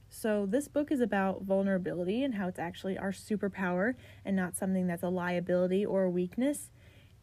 So, 0.07 0.45
this 0.45 0.67
book 0.67 0.91
is 0.91 1.01
about 1.01 1.41
vulnerability 1.41 2.23
and 2.23 2.35
how 2.35 2.47
it's 2.47 2.59
actually 2.59 2.95
our 2.99 3.11
superpower 3.11 3.95
and 4.23 4.35
not 4.35 4.55
something 4.55 4.85
that's 4.85 5.01
a 5.01 5.09
liability 5.09 5.83
or 5.83 6.03
a 6.03 6.09
weakness. 6.11 6.69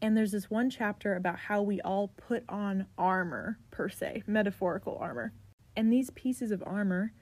And 0.01 0.17
there's 0.17 0.33
this 0.33 0.49
one 0.49 0.69
chapter 0.69 1.15
about 1.15 1.39
how 1.39 1.61
we 1.61 1.79
all 1.79 2.09
put 2.09 2.43
on 2.49 2.87
armor, 2.97 3.57
per 3.69 3.87
se, 3.87 4.23
metaphorical 4.27 4.97
armor. 4.97 5.31
And 5.77 5.93
these 5.93 6.09
pieces 6.09 6.51
of 6.51 6.61
armor 6.65 7.13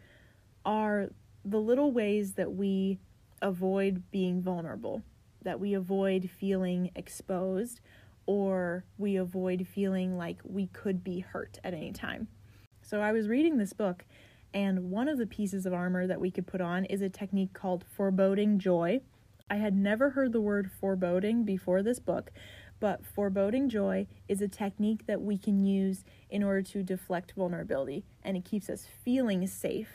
are 0.65 1.09
the 1.45 1.59
little 1.59 1.91
ways 1.91 2.33
that 2.33 2.53
we 2.53 2.97
avoid 3.41 4.03
being 4.11 4.41
vulnerable, 4.41 5.01
that 5.43 5.59
we 5.59 5.73
avoid 5.73 6.29
feeling 6.29 6.91
exposed, 6.95 7.81
or 8.25 8.83
we 8.97 9.15
avoid 9.15 9.67
feeling 9.67 10.17
like 10.17 10.39
we 10.43 10.67
could 10.67 11.03
be 11.03 11.19
hurt 11.19 11.59
at 11.63 11.73
any 11.73 11.91
time. 11.91 12.27
So 12.81 13.01
I 13.01 13.11
was 13.11 13.27
reading 13.27 13.57
this 13.57 13.73
book, 13.73 14.05
and 14.53 14.91
one 14.91 15.07
of 15.07 15.17
the 15.17 15.27
pieces 15.27 15.65
of 15.65 15.73
armor 15.73 16.07
that 16.07 16.19
we 16.19 16.31
could 16.31 16.47
put 16.47 16.61
on 16.61 16.85
is 16.85 17.01
a 17.01 17.09
technique 17.09 17.53
called 17.53 17.85
foreboding 17.95 18.59
joy. 18.59 19.01
I 19.49 19.55
had 19.55 19.75
never 19.75 20.11
heard 20.11 20.31
the 20.31 20.41
word 20.41 20.71
foreboding 20.71 21.43
before 21.43 21.81
this 21.81 21.99
book, 21.99 22.31
But 22.79 23.05
foreboding 23.05 23.67
joy 23.69 24.07
is 24.27 24.41
a 24.41 24.47
technique 24.47 25.05
that 25.07 25.21
we 25.21 25.37
can 25.37 25.65
use 25.65 26.05
in 26.29 26.43
order 26.43 26.61
to 26.61 26.83
deflect 26.83 27.33
vulnerability, 27.35 28.05
and 28.23 28.37
it 28.37 28.45
keeps 28.45 28.69
us 28.69 28.87
feeling 29.03 29.45
safe, 29.47 29.89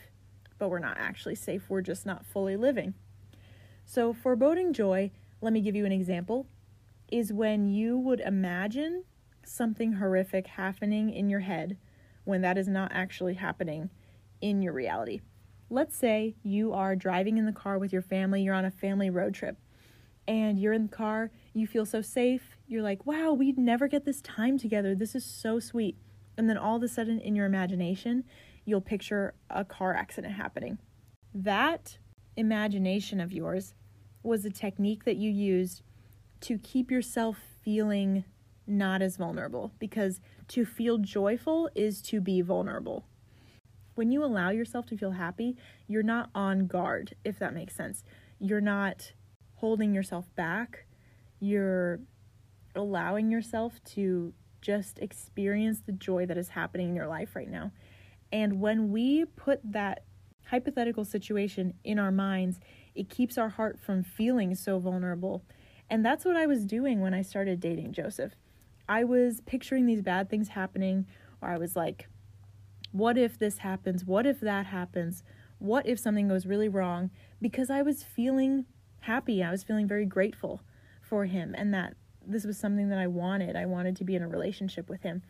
but 0.58 0.68
we're 0.68 0.78
not 0.78 0.98
actually 0.98 1.34
safe, 1.34 1.70
we're 1.70 1.80
just 1.80 2.04
not 2.04 2.26
fully 2.26 2.56
living. 2.56 2.94
So, 3.84 4.12
foreboding 4.12 4.72
joy, 4.72 5.10
let 5.40 5.52
me 5.52 5.60
give 5.60 5.76
you 5.76 5.84
an 5.84 5.92
example, 5.92 6.46
is 7.10 7.32
when 7.32 7.66
you 7.66 7.98
would 7.98 8.20
imagine 8.20 9.04
something 9.44 9.94
horrific 9.94 10.46
happening 10.46 11.10
in 11.10 11.28
your 11.28 11.40
head 11.40 11.76
when 12.24 12.40
that 12.40 12.56
is 12.56 12.66
not 12.66 12.90
actually 12.94 13.34
happening 13.34 13.90
in 14.40 14.62
your 14.62 14.72
reality. 14.72 15.20
Let's 15.70 15.96
say 15.96 16.34
you 16.42 16.72
are 16.72 16.96
driving 16.96 17.38
in 17.38 17.46
the 17.46 17.52
car 17.52 17.78
with 17.78 17.92
your 17.92 18.02
family, 18.02 18.42
you're 18.42 18.54
on 18.54 18.64
a 18.64 18.70
family 18.70 19.10
road 19.10 19.34
trip, 19.34 19.58
and 20.26 20.58
you're 20.58 20.72
in 20.72 20.84
the 20.84 20.96
car, 20.96 21.30
you 21.52 21.66
feel 21.66 21.84
so 21.84 22.00
safe, 22.00 22.56
you're 22.66 22.82
like, 22.82 23.04
wow, 23.06 23.32
we'd 23.32 23.58
never 23.58 23.88
get 23.88 24.04
this 24.04 24.22
time 24.22 24.58
together. 24.58 24.94
This 24.94 25.14
is 25.14 25.24
so 25.24 25.60
sweet. 25.60 25.96
And 26.36 26.48
then 26.48 26.56
all 26.56 26.76
of 26.76 26.82
a 26.82 26.88
sudden, 26.88 27.20
in 27.20 27.36
your 27.36 27.46
imagination, 27.46 28.24
you'll 28.64 28.80
picture 28.80 29.34
a 29.50 29.64
car 29.64 29.94
accident 29.94 30.34
happening. 30.34 30.78
That 31.34 31.98
imagination 32.36 33.20
of 33.20 33.32
yours 33.32 33.74
was 34.22 34.44
a 34.44 34.50
technique 34.50 35.04
that 35.04 35.16
you 35.16 35.30
used 35.30 35.82
to 36.40 36.58
keep 36.58 36.90
yourself 36.90 37.38
feeling 37.62 38.24
not 38.66 39.02
as 39.02 39.16
vulnerable 39.16 39.72
because 39.78 40.20
to 40.48 40.64
feel 40.64 40.98
joyful 40.98 41.70
is 41.74 42.00
to 42.02 42.20
be 42.20 42.40
vulnerable. 42.40 43.06
When 43.94 44.10
you 44.10 44.24
allow 44.24 44.50
yourself 44.50 44.86
to 44.86 44.96
feel 44.96 45.12
happy, 45.12 45.56
you're 45.86 46.02
not 46.02 46.30
on 46.34 46.66
guard, 46.66 47.14
if 47.24 47.38
that 47.38 47.54
makes 47.54 47.74
sense. 47.74 48.02
You're 48.40 48.60
not 48.60 49.12
holding 49.56 49.94
yourself 49.94 50.26
back. 50.34 50.86
You're 51.38 52.00
allowing 52.74 53.30
yourself 53.30 53.80
to 53.84 54.32
just 54.60 54.98
experience 54.98 55.80
the 55.80 55.92
joy 55.92 56.26
that 56.26 56.38
is 56.38 56.48
happening 56.48 56.88
in 56.88 56.96
your 56.96 57.06
life 57.06 57.36
right 57.36 57.50
now. 57.50 57.70
And 58.32 58.60
when 58.60 58.90
we 58.90 59.26
put 59.26 59.60
that 59.72 60.04
hypothetical 60.46 61.04
situation 61.04 61.74
in 61.84 61.98
our 61.98 62.12
minds, 62.12 62.60
it 62.94 63.08
keeps 63.08 63.38
our 63.38 63.50
heart 63.50 63.78
from 63.80 64.02
feeling 64.02 64.54
so 64.54 64.78
vulnerable. 64.78 65.42
And 65.90 66.04
that's 66.04 66.24
what 66.24 66.36
I 66.36 66.46
was 66.46 66.64
doing 66.64 67.00
when 67.00 67.14
I 67.14 67.22
started 67.22 67.60
dating 67.60 67.92
Joseph. 67.92 68.34
I 68.88 69.04
was 69.04 69.40
picturing 69.46 69.86
these 69.86 70.02
bad 70.02 70.28
things 70.28 70.48
happening, 70.48 71.06
or 71.40 71.48
I 71.48 71.58
was 71.58 71.74
like, 71.74 72.08
what 72.92 73.18
if 73.18 73.38
this 73.38 73.58
happens? 73.58 74.04
What 74.04 74.26
if 74.26 74.40
that 74.40 74.66
happens? 74.66 75.24
What 75.58 75.86
if 75.86 75.98
something 75.98 76.28
goes 76.28 76.46
really 76.46 76.68
wrong? 76.68 77.10
Because 77.40 77.70
I 77.70 77.82
was 77.82 78.02
feeling 78.02 78.66
happy. 79.00 79.42
I 79.42 79.50
was 79.50 79.62
feeling 79.62 79.88
very 79.88 80.06
grateful 80.06 80.62
for 81.00 81.26
him 81.26 81.54
and 81.56 81.74
that 81.74 81.94
this 82.26 82.44
was 82.44 82.56
something 82.56 82.88
that 82.88 82.98
I 82.98 83.06
wanted. 83.06 83.56
I 83.56 83.66
wanted 83.66 83.96
to 83.96 84.04
be 84.04 84.14
in 84.14 84.22
a 84.22 84.28
relationship 84.28 84.88
with 84.88 85.02
him. 85.02 85.22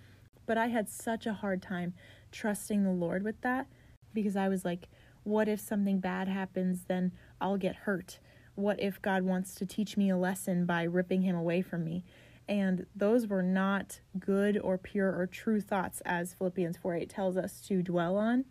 But 0.47 0.59
I 0.59 0.67
had 0.69 0.89
such 0.89 1.27
a 1.27 1.33
hard 1.33 1.63
time 1.63 1.95
trusting 2.31 2.85
the 2.85 2.91
Lord 2.91 3.23
with 3.23 3.41
that 3.41 3.67
because 4.13 4.37
I 4.37 4.49
was 4.49 4.65
like, 4.65 4.89
what 5.25 5.49
if 5.49 5.59
something 5.61 5.99
bad 5.99 6.29
happens? 6.29 6.85
Then 6.87 7.13
I'll 7.41 7.57
get 7.57 7.77
hurt. 7.77 8.21
What 8.55 8.81
if 8.81 9.03
God 9.03 9.25
wants 9.25 9.55
to 9.57 9.67
teach 9.67 9.97
me 9.97 10.11
a 10.11 10.17
lesson 10.17 10.65
by 10.65 10.85
ripping 10.85 11.23
him 11.23 11.35
away 11.35 11.63
from 11.63 11.85
me? 11.85 12.05
And 12.47 12.87
those 12.95 13.27
were 13.27 13.43
not 13.43 14.01
good 14.19 14.59
or 14.59 14.79
pure 14.79 15.11
or 15.11 15.27
true 15.27 15.61
thoughts, 15.61 16.03
as 16.05 16.35
Philippians 16.35 16.77
4 16.77 16.95
8 16.95 17.09
tells 17.09 17.37
us 17.37 17.61
to 17.63 17.83
dwell 17.83 18.17
on. 18.17 18.45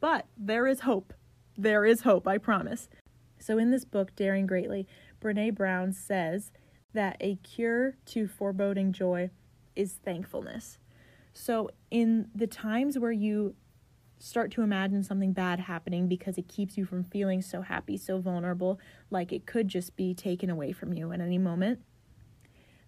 But 0.00 0.26
there 0.36 0.66
is 0.66 0.80
hope. 0.80 1.14
There 1.56 1.84
is 1.84 2.02
hope, 2.02 2.26
I 2.26 2.38
promise. 2.38 2.88
So, 3.38 3.56
in 3.56 3.70
this 3.70 3.84
book, 3.84 4.14
Daring 4.16 4.46
Greatly, 4.46 4.86
Brene 5.22 5.54
Brown 5.54 5.92
says 5.92 6.50
that 6.92 7.16
a 7.20 7.36
cure 7.36 7.96
to 8.06 8.26
foreboding 8.26 8.92
joy 8.92 9.30
is 9.76 9.92
thankfulness. 10.04 10.78
So, 11.32 11.70
in 11.90 12.28
the 12.34 12.48
times 12.48 12.98
where 12.98 13.12
you 13.12 13.54
start 14.20 14.52
to 14.52 14.62
imagine 14.62 15.02
something 15.02 15.32
bad 15.32 15.58
happening 15.58 16.06
because 16.06 16.38
it 16.38 16.46
keeps 16.46 16.78
you 16.78 16.84
from 16.84 17.02
feeling 17.02 17.42
so 17.42 17.62
happy, 17.62 17.96
so 17.96 18.18
vulnerable, 18.18 18.78
like 19.10 19.32
it 19.32 19.46
could 19.46 19.66
just 19.66 19.96
be 19.96 20.14
taken 20.14 20.50
away 20.50 20.70
from 20.72 20.92
you 20.92 21.10
at 21.10 21.20
any 21.20 21.38
moment, 21.38 21.80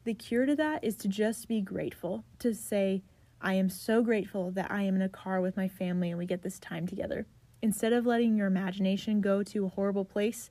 the 0.04 0.14
cure 0.14 0.46
to 0.46 0.56
that 0.56 0.82
is 0.82 0.96
to 0.96 1.08
just 1.08 1.48
be 1.48 1.60
grateful, 1.60 2.24
to 2.40 2.54
say, 2.54 3.02
I 3.40 3.54
am 3.54 3.68
so 3.68 4.02
grateful 4.02 4.50
that 4.52 4.70
I 4.70 4.82
am 4.82 4.96
in 4.96 5.02
a 5.02 5.08
car 5.08 5.40
with 5.40 5.56
my 5.56 5.68
family 5.68 6.10
and 6.10 6.18
we 6.18 6.26
get 6.26 6.42
this 6.42 6.58
time 6.58 6.86
together. 6.86 7.26
Instead 7.60 7.92
of 7.92 8.04
letting 8.04 8.36
your 8.36 8.48
imagination 8.48 9.20
go 9.20 9.42
to 9.44 9.64
a 9.64 9.68
horrible 9.68 10.04
place, 10.04 10.50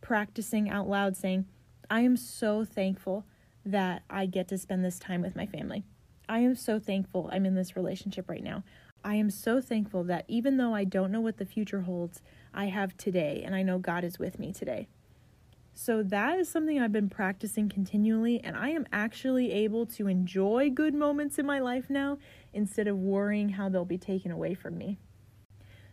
practicing 0.00 0.68
out 0.68 0.88
loud 0.88 1.16
saying, 1.16 1.46
I 1.88 2.00
am 2.00 2.16
so 2.16 2.64
thankful 2.64 3.24
that 3.64 4.02
I 4.10 4.26
get 4.26 4.48
to 4.48 4.58
spend 4.58 4.84
this 4.84 4.98
time 4.98 5.22
with 5.22 5.36
my 5.36 5.46
family. 5.46 5.84
I 6.28 6.40
am 6.40 6.56
so 6.56 6.80
thankful 6.80 7.30
I'm 7.32 7.46
in 7.46 7.54
this 7.54 7.76
relationship 7.76 8.28
right 8.28 8.42
now. 8.42 8.64
I 9.04 9.16
am 9.16 9.30
so 9.30 9.60
thankful 9.60 10.04
that 10.04 10.24
even 10.28 10.56
though 10.56 10.74
I 10.74 10.84
don't 10.84 11.10
know 11.10 11.20
what 11.20 11.38
the 11.38 11.46
future 11.46 11.82
holds, 11.82 12.22
I 12.54 12.66
have 12.66 12.96
today 12.96 13.42
and 13.44 13.54
I 13.54 13.62
know 13.62 13.78
God 13.78 14.04
is 14.04 14.18
with 14.18 14.38
me 14.38 14.52
today. 14.52 14.88
So 15.74 16.02
that 16.02 16.38
is 16.38 16.48
something 16.48 16.78
I've 16.78 16.92
been 16.92 17.08
practicing 17.08 17.68
continually, 17.68 18.38
and 18.44 18.56
I 18.56 18.68
am 18.68 18.86
actually 18.92 19.50
able 19.52 19.86
to 19.86 20.06
enjoy 20.06 20.68
good 20.68 20.94
moments 20.94 21.38
in 21.38 21.46
my 21.46 21.60
life 21.60 21.88
now 21.88 22.18
instead 22.52 22.86
of 22.86 22.98
worrying 22.98 23.48
how 23.50 23.70
they'll 23.70 23.86
be 23.86 23.96
taken 23.96 24.30
away 24.30 24.52
from 24.54 24.76
me. 24.76 24.98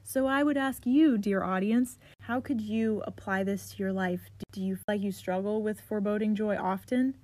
So 0.04 0.28
I 0.28 0.44
would 0.44 0.58
ask 0.58 0.86
you, 0.86 1.18
dear 1.18 1.44
audience, 1.44 1.98
how 2.22 2.42
could 2.42 2.60
you 2.60 3.02
apply 3.08 3.44
this 3.44 3.70
to 3.72 3.78
your 3.78 3.94
life? 3.94 4.30
Do 4.52 4.62
you 4.62 4.76
feel 4.76 4.84
like 4.88 5.02
you 5.02 5.12
struggle 5.12 5.62
with 5.62 5.80
foreboding 5.80 6.36
joy 6.36 6.58
often? 6.58 7.16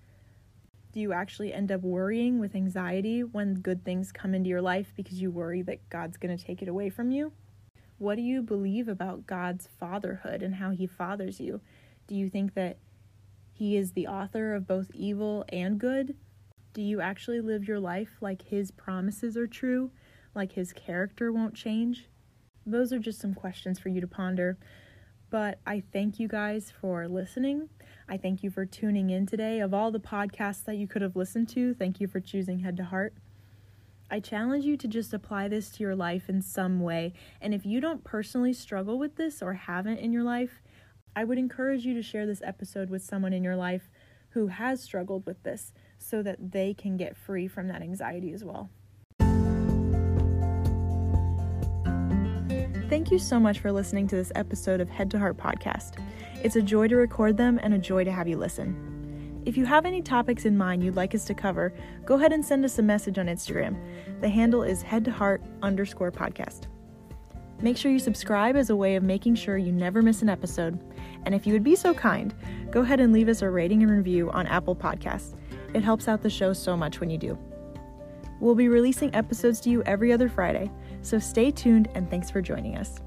Do 0.95 1.01
you 1.01 1.11
actually 1.11 1.53
end 1.53 1.73
up 1.73 1.81
worrying 1.81 2.39
with 2.39 2.55
anxiety 2.55 3.21
when 3.21 3.55
good 3.55 3.83
things 3.83 4.13
come 4.13 4.33
into 4.33 4.47
your 4.49 4.61
life 4.61 4.93
because 4.95 5.21
you 5.21 5.29
worry 5.29 5.61
that 5.63 5.89
God's 5.89 6.15
going 6.15 6.35
to 6.35 6.41
take 6.41 6.61
it 6.61 6.69
away 6.69 6.89
from 6.89 7.11
you? 7.11 7.33
What 7.97 8.15
do 8.15 8.21
you 8.21 8.41
believe 8.41 8.87
about 8.87 9.27
God's 9.27 9.67
fatherhood 9.77 10.41
and 10.41 10.55
how 10.55 10.69
he 10.69 10.87
fathers 10.87 11.41
you? 11.41 11.59
Do 12.07 12.15
you 12.15 12.29
think 12.29 12.53
that 12.53 12.77
He 13.51 13.75
is 13.75 13.91
the 13.91 14.07
author 14.07 14.53
of 14.53 14.67
both 14.67 14.89
evil 14.93 15.43
and 15.49 15.77
good? 15.77 16.15
Do 16.71 16.81
you 16.81 17.01
actually 17.01 17.41
live 17.41 17.67
your 17.67 17.81
life 17.81 18.15
like 18.21 18.43
His 18.43 18.71
promises 18.71 19.35
are 19.35 19.47
true, 19.47 19.91
like 20.33 20.53
His 20.53 20.71
character 20.71 21.29
won't 21.29 21.55
change? 21.55 22.07
Those 22.65 22.93
are 22.93 22.99
just 22.99 23.19
some 23.19 23.33
questions 23.33 23.79
for 23.79 23.89
you 23.89 23.99
to 23.99 24.07
ponder. 24.07 24.57
But 25.29 25.59
I 25.67 25.83
thank 25.91 26.19
you 26.19 26.29
guys 26.29 26.71
for 26.79 27.05
listening. 27.09 27.67
I 28.07 28.17
thank 28.17 28.43
you 28.43 28.51
for 28.51 28.67
tuning 28.67 29.09
in 29.09 29.25
today. 29.25 29.59
Of 29.59 29.73
all 29.73 29.91
the 29.91 29.99
podcasts 29.99 30.63
that 30.65 30.77
you 30.77 30.87
could 30.87 31.01
have 31.01 31.15
listened 31.15 31.49
to, 31.49 31.73
thank 31.73 31.99
you 31.99 32.07
for 32.07 32.19
choosing 32.19 32.59
Head 32.59 32.77
to 32.77 32.83
Heart. 32.83 33.15
I 34.11 34.19
challenge 34.19 34.63
you 34.63 34.77
to 34.77 34.87
just 34.87 35.11
apply 35.11 35.47
this 35.47 35.69
to 35.71 35.83
your 35.83 35.95
life 35.95 36.29
in 36.29 36.43
some 36.43 36.81
way. 36.81 37.13
And 37.41 37.51
if 37.51 37.65
you 37.65 37.81
don't 37.81 38.03
personally 38.03 38.53
struggle 38.53 38.99
with 38.99 39.15
this 39.15 39.41
or 39.41 39.53
haven't 39.53 39.97
in 39.97 40.13
your 40.13 40.23
life, 40.23 40.61
I 41.15 41.23
would 41.23 41.39
encourage 41.39 41.83
you 41.83 41.95
to 41.95 42.03
share 42.03 42.27
this 42.27 42.43
episode 42.43 42.91
with 42.91 43.03
someone 43.03 43.33
in 43.33 43.43
your 43.43 43.55
life 43.55 43.89
who 44.29 44.47
has 44.47 44.83
struggled 44.83 45.25
with 45.25 45.41
this 45.41 45.73
so 45.97 46.21
that 46.21 46.51
they 46.51 46.75
can 46.75 46.97
get 46.97 47.17
free 47.17 47.47
from 47.47 47.67
that 47.69 47.81
anxiety 47.81 48.33
as 48.33 48.43
well. 48.43 48.69
Thank 52.87 53.09
you 53.09 53.17
so 53.17 53.39
much 53.39 53.59
for 53.59 53.71
listening 53.71 54.07
to 54.09 54.15
this 54.15 54.31
episode 54.35 54.79
of 54.79 54.89
Head 54.89 55.09
to 55.09 55.17
Heart 55.17 55.37
Podcast. 55.37 55.93
It's 56.43 56.55
a 56.55 56.61
joy 56.61 56.87
to 56.89 56.95
record 56.95 57.35
them 57.35 57.59
and 57.63 57.73
a 57.73 57.79
joy 57.79 58.03
to 58.03 58.11
have 58.11 58.27
you 58.27 58.37
listen. 58.37 59.41
If 59.43 59.57
you 59.57 59.65
have 59.65 59.87
any 59.87 60.03
topics 60.03 60.45
in 60.45 60.55
mind 60.55 60.83
you'd 60.83 60.95
like 60.95 61.15
us 61.15 61.25
to 61.25 61.33
cover, 61.33 61.73
go 62.05 62.13
ahead 62.13 62.31
and 62.31 62.45
send 62.45 62.63
us 62.63 62.77
a 62.77 62.83
message 62.83 63.17
on 63.17 63.25
Instagram. 63.25 63.75
The 64.21 64.29
handle 64.29 64.61
is 64.61 64.83
head 64.83 65.03
to 65.05 65.11
heart 65.11 65.41
underscore 65.63 66.11
podcast. 66.11 66.67
Make 67.59 67.75
sure 67.75 67.91
you 67.91 67.97
subscribe 67.97 68.55
as 68.55 68.69
a 68.69 68.75
way 68.75 68.95
of 68.95 69.01
making 69.01 69.33
sure 69.33 69.57
you 69.57 69.71
never 69.71 70.03
miss 70.03 70.21
an 70.21 70.29
episode. 70.29 70.79
And 71.25 71.33
if 71.33 71.47
you 71.47 71.53
would 71.53 71.63
be 71.63 71.75
so 71.75 71.91
kind, 71.91 72.35
go 72.69 72.81
ahead 72.81 72.99
and 72.99 73.11
leave 73.11 73.29
us 73.29 73.41
a 73.41 73.49
rating 73.49 73.81
and 73.81 73.91
review 73.91 74.29
on 74.29 74.45
Apple 74.45 74.75
Podcasts. 74.75 75.33
It 75.73 75.83
helps 75.83 76.07
out 76.07 76.21
the 76.21 76.29
show 76.29 76.53
so 76.53 76.77
much 76.77 76.99
when 76.99 77.09
you 77.09 77.17
do. 77.17 77.35
We'll 78.39 78.55
be 78.55 78.67
releasing 78.67 79.15
episodes 79.15 79.59
to 79.61 79.69
you 79.71 79.81
every 79.83 80.11
other 80.11 80.29
Friday, 80.29 80.69
so 81.05 81.19
stay 81.19 81.51
tuned 81.51 81.87
and 81.93 82.09
thanks 82.09 82.31
for 82.31 82.41
joining 82.41 82.77
us. 82.77 82.99